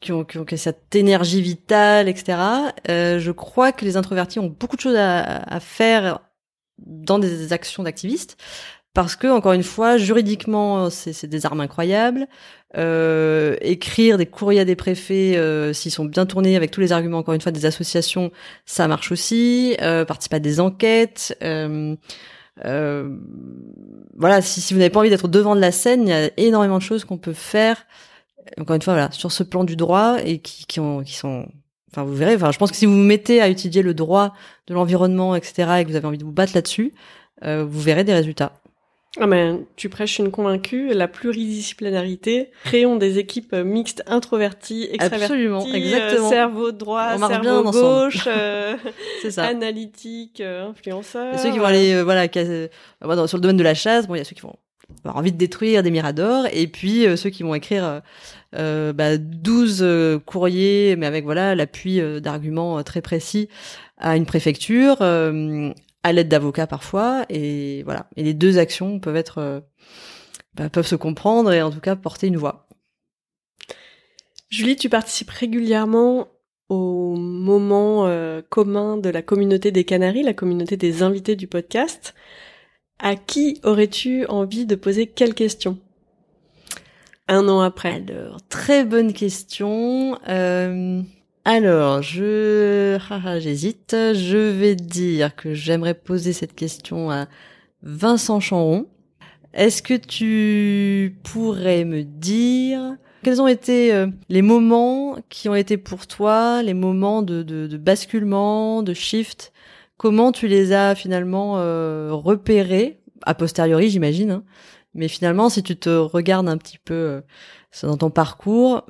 qui 0.00 0.12
ont, 0.12 0.24
qui 0.24 0.38
ont, 0.38 0.46
cette 0.56 0.94
énergie 0.94 1.42
vitale, 1.42 2.08
etc. 2.08 2.38
Euh, 2.88 3.18
je 3.18 3.30
crois 3.30 3.72
que 3.72 3.84
les 3.84 3.96
introvertis 3.96 4.38
ont 4.38 4.48
beaucoup 4.48 4.76
de 4.76 4.80
choses 4.80 4.96
à, 4.96 5.22
à 5.22 5.60
faire 5.60 6.20
dans 6.78 7.18
des 7.18 7.52
actions 7.52 7.82
d'activistes 7.82 8.36
parce 8.94 9.16
que 9.16 9.26
encore 9.26 9.52
une 9.52 9.64
fois 9.64 9.98
juridiquement 9.98 10.88
c'est 10.88 11.26
des 11.26 11.44
armes 11.44 11.60
incroyables. 11.60 12.26
Euh, 12.76 13.56
écrire 13.60 14.18
des 14.18 14.26
courriers 14.26 14.60
à 14.60 14.64
des 14.64 14.74
préfets 14.74 15.36
euh, 15.36 15.72
s'ils 15.72 15.92
sont 15.92 16.04
bien 16.04 16.26
tournés 16.26 16.56
avec 16.56 16.72
tous 16.72 16.80
les 16.80 16.90
arguments 16.90 17.18
encore 17.18 17.34
une 17.34 17.40
fois 17.40 17.52
des 17.52 17.66
associations 17.66 18.30
ça 18.66 18.88
marche 18.88 19.12
aussi. 19.12 19.76
Euh, 19.82 20.04
participer 20.04 20.36
à 20.36 20.40
des 20.40 20.60
enquêtes. 20.60 21.36
Euh, 21.42 21.94
euh, 22.64 23.16
voilà 24.16 24.40
si, 24.40 24.60
si 24.60 24.74
vous 24.74 24.78
n'avez 24.78 24.90
pas 24.90 25.00
envie 25.00 25.10
d'être 25.10 25.26
devant 25.26 25.56
de 25.56 25.60
la 25.60 25.72
scène 25.72 26.02
il 26.02 26.10
y 26.10 26.12
a 26.12 26.30
énormément 26.36 26.78
de 26.78 26.82
choses 26.82 27.04
qu'on 27.04 27.18
peut 27.18 27.32
faire 27.32 27.84
encore 28.60 28.76
une 28.76 28.82
fois 28.82 28.94
voilà 28.94 29.10
sur 29.10 29.32
ce 29.32 29.42
plan 29.42 29.64
du 29.64 29.74
droit 29.74 30.18
et 30.24 30.38
qui, 30.38 30.64
qui, 30.66 30.78
ont, 30.78 31.02
qui 31.02 31.14
sont 31.14 31.48
enfin 31.90 32.04
vous 32.04 32.14
verrez 32.14 32.36
enfin 32.36 32.52
je 32.52 32.58
pense 32.58 32.70
que 32.70 32.76
si 32.76 32.86
vous 32.86 32.92
vous 32.92 33.02
mettez 33.02 33.40
à 33.42 33.48
étudier 33.48 33.82
le 33.82 33.92
droit 33.92 34.34
de 34.68 34.74
l'environnement 34.74 35.34
etc 35.34 35.78
et 35.80 35.84
que 35.84 35.90
vous 35.90 35.96
avez 35.96 36.06
envie 36.06 36.18
de 36.18 36.24
vous 36.24 36.30
battre 36.30 36.52
là-dessus 36.54 36.94
vous 37.42 37.80
verrez 37.80 38.04
des 38.04 38.14
résultats 38.14 38.52
ah 39.20 39.28
ben, 39.28 39.64
tu 39.76 39.88
prêches 39.88 40.18
une 40.18 40.32
convaincue, 40.32 40.92
la 40.92 41.06
pluridisciplinarité. 41.06 42.50
Créons 42.64 42.96
des 42.96 43.18
équipes 43.18 43.52
mixtes 43.52 44.02
introverties, 44.06 44.88
extraverties, 44.90 45.24
Absolument, 45.24 45.64
euh, 45.64 45.72
exactement. 45.72 46.28
cerveau 46.28 46.72
droit, 46.72 47.16
cerveau 47.18 47.70
gauche, 47.70 48.26
euh, 48.26 48.76
ça. 49.30 49.44
analytique, 49.44 50.40
euh, 50.40 50.68
influenceur. 50.68 51.38
ceux 51.38 51.52
qui 51.52 51.58
vont 51.58 51.66
aller, 51.66 52.02
voilà, 52.02 52.26
sur 52.32 53.38
le 53.38 53.40
domaine 53.40 53.56
de 53.56 53.62
la 53.62 53.74
chasse, 53.74 54.08
bon, 54.08 54.16
il 54.16 54.18
y 54.18 54.20
a 54.20 54.24
ceux 54.24 54.34
qui 54.34 54.42
vont 54.42 54.56
avoir 55.04 55.16
envie 55.16 55.32
de 55.32 55.38
détruire 55.38 55.84
des 55.84 55.92
miradors, 55.92 56.46
et 56.52 56.66
puis 56.66 57.06
ceux 57.16 57.30
qui 57.30 57.44
vont 57.44 57.54
écrire 57.54 58.02
euh, 58.56 58.92
bah, 58.92 59.16
12 59.16 60.20
courriers, 60.26 60.96
mais 60.96 61.06
avec 61.06 61.22
voilà 61.24 61.54
l'appui 61.54 62.00
d'arguments 62.20 62.82
très 62.82 63.00
précis 63.00 63.48
à 63.96 64.16
une 64.16 64.26
préfecture, 64.26 64.96
à 66.04 66.12
l'aide 66.12 66.28
d'avocats 66.28 66.68
parfois, 66.68 67.26
et 67.28 67.82
voilà. 67.82 68.08
Et 68.14 68.22
les 68.22 68.34
deux 68.34 68.58
actions 68.58 69.00
peuvent 69.00 69.16
être, 69.16 69.38
euh, 69.38 69.60
bah, 70.54 70.68
peuvent 70.68 70.86
se 70.86 70.94
comprendre 70.94 71.52
et 71.52 71.62
en 71.62 71.70
tout 71.70 71.80
cas 71.80 71.96
porter 71.96 72.28
une 72.28 72.36
voix. 72.36 72.68
Julie, 74.50 74.76
tu 74.76 74.88
participes 74.88 75.30
régulièrement 75.30 76.28
au 76.68 77.16
moment 77.16 78.06
euh, 78.06 78.42
commun 78.48 78.96
de 78.98 79.08
la 79.08 79.22
communauté 79.22 79.72
des 79.72 79.84
Canaries, 79.84 80.22
la 80.22 80.34
communauté 80.34 80.76
des 80.76 81.02
invités 81.02 81.34
du 81.34 81.48
podcast. 81.48 82.14
À 83.00 83.16
qui 83.16 83.60
aurais-tu 83.64 84.24
envie 84.26 84.66
de 84.66 84.76
poser 84.76 85.08
quelle 85.08 85.34
question 85.34 85.78
un 87.26 87.48
an 87.48 87.60
après 87.60 88.02
Alors, 88.08 88.40
très 88.48 88.84
bonne 88.84 89.12
question. 89.14 90.18
Euh, 90.28 91.02
alors, 91.44 92.00
je, 92.00 92.98
j'hésite. 93.38 93.90
Je 93.92 94.50
vais 94.50 94.74
dire 94.74 95.36
que 95.36 95.52
j'aimerais 95.52 95.94
poser 95.94 96.32
cette 96.32 96.54
question 96.54 97.10
à 97.10 97.26
Vincent 97.82 98.40
Chanron. 98.40 98.86
Est-ce 99.52 99.82
que 99.82 99.94
tu 99.94 101.18
pourrais 101.22 101.84
me 101.84 102.02
dire 102.02 102.96
quels 103.24 103.40
ont 103.40 103.48
été 103.48 103.94
euh, 103.94 104.06
les 104.28 104.42
moments 104.42 105.16
qui 105.30 105.48
ont 105.48 105.54
été 105.54 105.78
pour 105.78 106.06
toi 106.06 106.62
les 106.62 106.74
moments 106.74 107.22
de, 107.22 107.76
basculement, 107.78 108.82
de 108.82 108.92
shift? 108.92 109.52
Comment 109.96 110.30
tu 110.30 110.46
les 110.46 110.72
as 110.72 110.94
finalement 110.94 111.54
euh, 111.56 112.10
repérés? 112.12 113.00
A 113.22 113.34
posteriori, 113.34 113.88
j'imagine. 113.88 114.30
Hein. 114.30 114.44
Mais 114.94 115.08
finalement, 115.08 115.48
si 115.48 115.62
tu 115.62 115.74
te 115.74 115.88
regardes 115.88 116.48
un 116.48 116.58
petit 116.58 116.78
peu 116.78 116.94
euh, 116.94 117.20
dans 117.82 117.96
ton 117.96 118.10
parcours, 118.10 118.84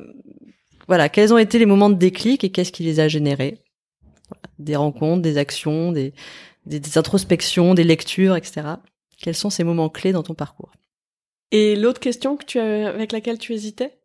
voilà, 0.88 1.08
quels 1.08 1.32
ont 1.32 1.38
été 1.38 1.58
les 1.58 1.66
moments 1.66 1.90
de 1.90 1.94
déclic 1.94 2.44
et 2.44 2.50
qu'est-ce 2.50 2.72
qui 2.72 2.82
les 2.82 3.00
a 3.00 3.08
générés? 3.08 3.58
Des 4.58 4.76
rencontres, 4.76 5.22
des 5.22 5.38
actions, 5.38 5.92
des, 5.92 6.12
des, 6.66 6.98
introspections, 6.98 7.74
des 7.74 7.84
lectures, 7.84 8.36
etc. 8.36 8.62
Quels 9.18 9.34
sont 9.34 9.50
ces 9.50 9.64
moments 9.64 9.88
clés 9.88 10.12
dans 10.12 10.22
ton 10.22 10.34
parcours? 10.34 10.72
Et 11.50 11.76
l'autre 11.76 12.00
question 12.00 12.36
que 12.36 12.44
tu 12.44 12.58
as, 12.58 12.88
avec 12.88 13.12
laquelle 13.12 13.38
tu 13.38 13.52
hésitais? 13.52 13.98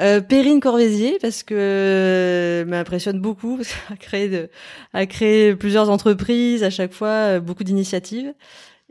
Euh, 0.00 0.20
Perrine 0.20 0.60
Corvézier 0.60 1.18
parce 1.20 1.42
que 1.42 1.54
euh, 1.56 2.64
m'impressionne 2.66 3.20
beaucoup 3.20 3.56
parce 3.56 3.72
qu'elle 3.72 3.94
a 3.94 3.96
créé 3.96 4.28
de, 4.28 4.50
a 4.92 5.06
créé 5.06 5.56
plusieurs 5.56 5.90
entreprises 5.90 6.62
à 6.62 6.70
chaque 6.70 6.92
fois 6.92 7.08
euh, 7.08 7.40
beaucoup 7.40 7.64
d'initiatives. 7.64 8.34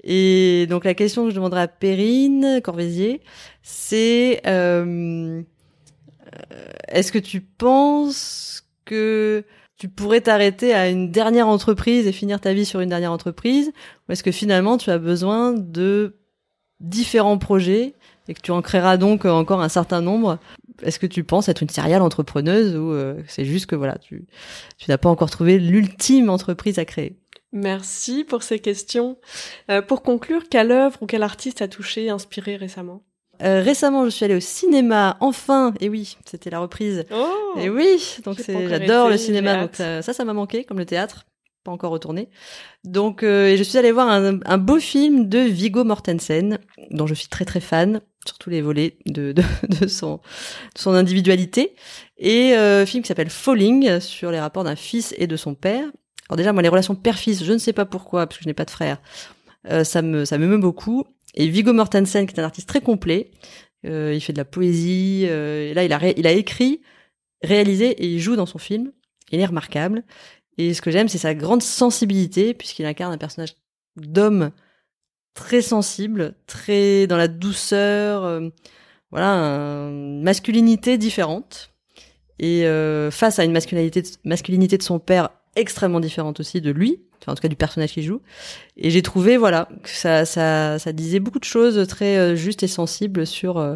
Et 0.04 0.68
donc 0.70 0.86
la 0.86 0.94
question 0.94 1.24
que 1.26 1.30
je 1.32 1.36
demanderai 1.36 1.62
à 1.62 1.68
Perrine 1.68 2.62
Corvézier 2.64 3.22
c'est 3.64 4.42
euh, 4.48 4.88
euh, 4.88 5.42
est-ce 6.88 7.12
que 7.12 7.20
tu 7.20 7.42
penses 7.42 8.64
que 8.86 9.44
tu 9.78 9.90
pourrais 9.90 10.22
t'arrêter 10.22 10.74
à 10.74 10.90
une 10.90 11.12
dernière 11.12 11.48
entreprise 11.48 12.08
et 12.08 12.12
finir 12.12 12.42
ta 12.42 12.54
vie 12.54 12.66
sur 12.66 12.80
une 12.80 12.90
dernière 12.90 13.12
entreprise 13.12 13.72
ou 14.08 14.12
est-ce 14.12 14.24
que 14.24 14.32
finalement 14.32 14.78
tu 14.78 14.90
as 14.90 14.98
besoin 14.98 15.54
de 15.54 16.18
différents 16.80 17.38
projets 17.38 17.94
et 18.28 18.34
que 18.34 18.42
tu 18.42 18.52
en 18.52 18.62
créeras 18.62 18.98
donc 18.98 19.26
encore 19.26 19.62
un 19.62 19.70
certain 19.70 20.02
nombre? 20.02 20.40
Est-ce 20.82 21.00
que 21.00 21.08
tu 21.08 21.24
penses 21.24 21.50
être 21.50 21.62
une 21.62 21.70
serial 21.70 22.02
entrepreneuse 22.02 22.76
ou 22.76 22.92
euh, 22.92 23.22
c'est 23.28 23.46
juste 23.46 23.66
que 23.66 23.76
voilà, 23.76 23.98
tu, 23.98 24.28
tu 24.78 24.90
n'as 24.90 24.98
pas 24.98 25.10
encore 25.10 25.30
trouvé 25.30 25.60
l'ultime 25.60 26.30
entreprise 26.30 26.78
à 26.80 26.86
créer? 26.86 27.18
Merci 27.52 28.24
pour 28.24 28.44
ces 28.44 28.60
questions. 28.60 29.18
Euh, 29.72 29.82
pour 29.82 30.04
conclure, 30.04 30.50
quelle 30.50 30.72
œuvre 30.72 31.02
ou 31.02 31.06
quel 31.06 31.24
artiste 31.24 31.62
a 31.62 31.68
touché, 31.68 32.10
inspiré 32.10 32.58
récemment? 32.58 33.04
Euh, 33.44 33.62
récemment, 33.62 34.06
je 34.06 34.10
suis 34.10 34.26
allée 34.26 34.36
au 34.36 34.42
cinéma, 34.42 35.18
enfin, 35.20 35.74
et 35.80 35.90
oui, 35.90 36.18
c'était 36.26 36.50
la 36.50 36.60
reprise. 36.60 37.06
Oh 37.12 37.54
et 37.60 37.70
oui, 37.70 38.18
donc 38.24 38.38
j'adore 38.46 39.10
le 39.10 39.18
cinéma, 39.18 39.58
donc 39.62 39.76
ça, 39.76 40.02
ça 40.02 40.26
m'a 40.26 40.34
manqué, 40.34 40.64
comme 40.64 40.80
le 40.80 40.86
théâtre, 40.86 41.26
pas 41.64 41.72
encore 41.72 41.92
retourné. 41.92 42.30
Donc, 42.84 43.24
euh, 43.24 43.48
et 43.48 43.58
je 43.58 43.64
suis 43.64 43.78
allée 43.78 43.92
voir 43.92 44.08
un, 44.08 44.40
un, 44.46 44.58
beau 44.58 44.80
film 44.80 45.28
de 45.28 45.40
Viggo 45.40 45.84
Mortensen, 45.84 46.60
dont 46.92 47.08
je 47.08 47.14
suis 47.14 47.28
très 47.28 47.46
très 47.46 47.60
fan, 47.60 48.02
sur 48.26 48.38
tous 48.38 48.50
les 48.50 48.62
volets 48.62 48.98
de, 49.06 49.34
de, 49.34 49.44
de 49.82 49.88
son, 49.88 50.16
de 50.16 50.80
son 50.80 50.94
individualité, 50.94 51.76
et 52.18 52.56
euh, 52.56 52.86
film 52.86 53.04
qui 53.04 53.08
s'appelle 53.08 53.30
Falling, 53.30 54.00
sur 54.00 54.32
les 54.32 54.40
rapports 54.40 54.64
d'un 54.64 54.76
fils 54.76 55.14
et 55.18 55.28
de 55.28 55.36
son 55.36 55.54
père. 55.54 55.86
Alors 56.30 56.38
déjà, 56.38 56.54
moi, 56.54 56.62
les 56.62 56.70
relations 56.70 56.96
père-fils, 56.96 57.44
je 57.44 57.54
ne 57.54 57.58
sais 57.58 57.74
pas 57.74 57.86
pourquoi, 57.86 58.28
parce 58.28 58.38
que 58.38 58.44
je 58.44 58.50
n'ai 58.50 58.54
pas 58.54 58.66
de 58.66 58.72
frère, 58.72 59.00
euh, 59.70 59.84
ça 59.84 60.02
me 60.02 60.26
ça 60.26 60.38
m'émeut 60.38 60.58
beaucoup. 60.58 61.06
Et 61.40 61.48
Viggo 61.48 61.72
Mortensen, 61.72 62.26
qui 62.26 62.36
est 62.36 62.40
un 62.40 62.44
artiste 62.44 62.68
très 62.68 62.82
complet, 62.82 63.30
euh, 63.86 64.12
il 64.14 64.20
fait 64.20 64.34
de 64.34 64.40
la 64.40 64.46
poésie. 64.46 65.26
Euh, 65.28 65.70
et 65.70 65.74
là, 65.76 65.84
il 65.84 65.94
a, 65.94 66.10
il 66.10 66.26
a 66.26 66.32
écrit, 66.32 66.82
réalisé 67.44 67.92
et 67.92 68.08
il 68.08 68.20
joue 68.20 68.36
dans 68.36 68.48
son 68.48 68.58
film. 68.58 68.92
Il 69.32 69.40
est 69.40 69.46
remarquable. 69.46 70.04
Et 70.58 70.74
ce 70.74 70.82
que 70.82 70.90
j'aime, 70.90 71.08
c'est 71.08 71.20
sa 71.20 71.36
grande 71.36 71.62
sensibilité, 71.62 72.56
puisqu'il 72.56 72.88
incarne 72.88 73.14
un 73.14 73.20
personnage 73.20 73.56
d'homme 73.96 74.52
très 75.36 75.62
sensible, 75.62 76.34
très 76.48 77.06
dans 77.06 77.18
la 77.18 77.28
douceur, 77.28 78.24
euh, 78.26 78.50
voilà, 79.12 79.28
une 79.28 80.24
masculinité 80.24 80.98
différente. 80.98 81.72
Et 82.40 82.66
euh, 82.66 83.12
face 83.12 83.38
à 83.38 83.46
une 83.46 83.52
masculinité, 83.52 84.02
masculinité 84.24 84.78
de 84.80 84.84
son 84.84 84.98
père 84.98 85.30
extrêmement 85.58 86.00
différente 86.00 86.40
aussi 86.40 86.62
de 86.62 86.72
lui, 86.72 87.02
enfin 87.22 87.32
en 87.32 87.36
tout 87.36 87.42
cas 87.42 87.48
du 87.48 87.56
personnage 87.56 87.92
qu'il 87.92 88.04
joue. 88.04 88.22
Et 88.78 88.90
j'ai 88.90 89.02
trouvé 89.02 89.38
voilà 89.38 89.68
que 89.84 89.90
ça, 89.90 90.26
ça, 90.26 90.80
ça 90.80 90.94
disait 90.94 91.20
beaucoup 91.20 91.40
de 91.40 91.44
choses 91.44 91.86
très 91.88 92.18
euh, 92.18 92.36
justes 92.36 92.64
et 92.64 92.68
sensibles 92.68 93.26
sur 93.26 93.58
euh, 93.58 93.76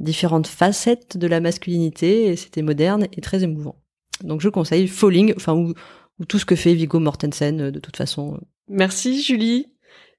différentes 0.00 0.46
facettes 0.46 1.16
de 1.16 1.26
la 1.26 1.40
masculinité 1.40 2.26
et 2.26 2.36
c'était 2.36 2.62
moderne 2.62 3.06
et 3.12 3.20
très 3.20 3.42
émouvant. 3.42 3.76
Donc 4.24 4.40
je 4.40 4.48
conseille 4.48 4.88
Falling, 4.88 5.34
enfin 5.36 5.54
ou, 5.54 5.74
ou 6.18 6.24
tout 6.24 6.38
ce 6.38 6.44
que 6.44 6.56
fait 6.56 6.74
Viggo 6.74 6.98
Mortensen 6.98 7.60
euh, 7.60 7.70
de 7.70 7.78
toute 7.78 7.96
façon. 7.96 8.40
Merci 8.68 9.22
Julie. 9.22 9.66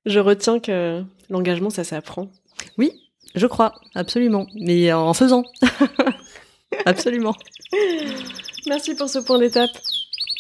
Je 0.06 0.20
retiens 0.20 0.60
que 0.60 1.04
l'engagement 1.30 1.70
ça 1.70 1.84
s'apprend. 1.84 2.32
Oui, 2.78 2.92
je 3.36 3.48
crois 3.48 3.74
absolument, 3.96 4.48
mais 4.56 4.94
en 4.94 5.14
faisant. 5.14 5.44
absolument. 6.86 7.36
Merci 8.68 8.96
pour 8.96 9.10
ce 9.10 9.20
point 9.20 9.40
d'étape. 9.40 9.72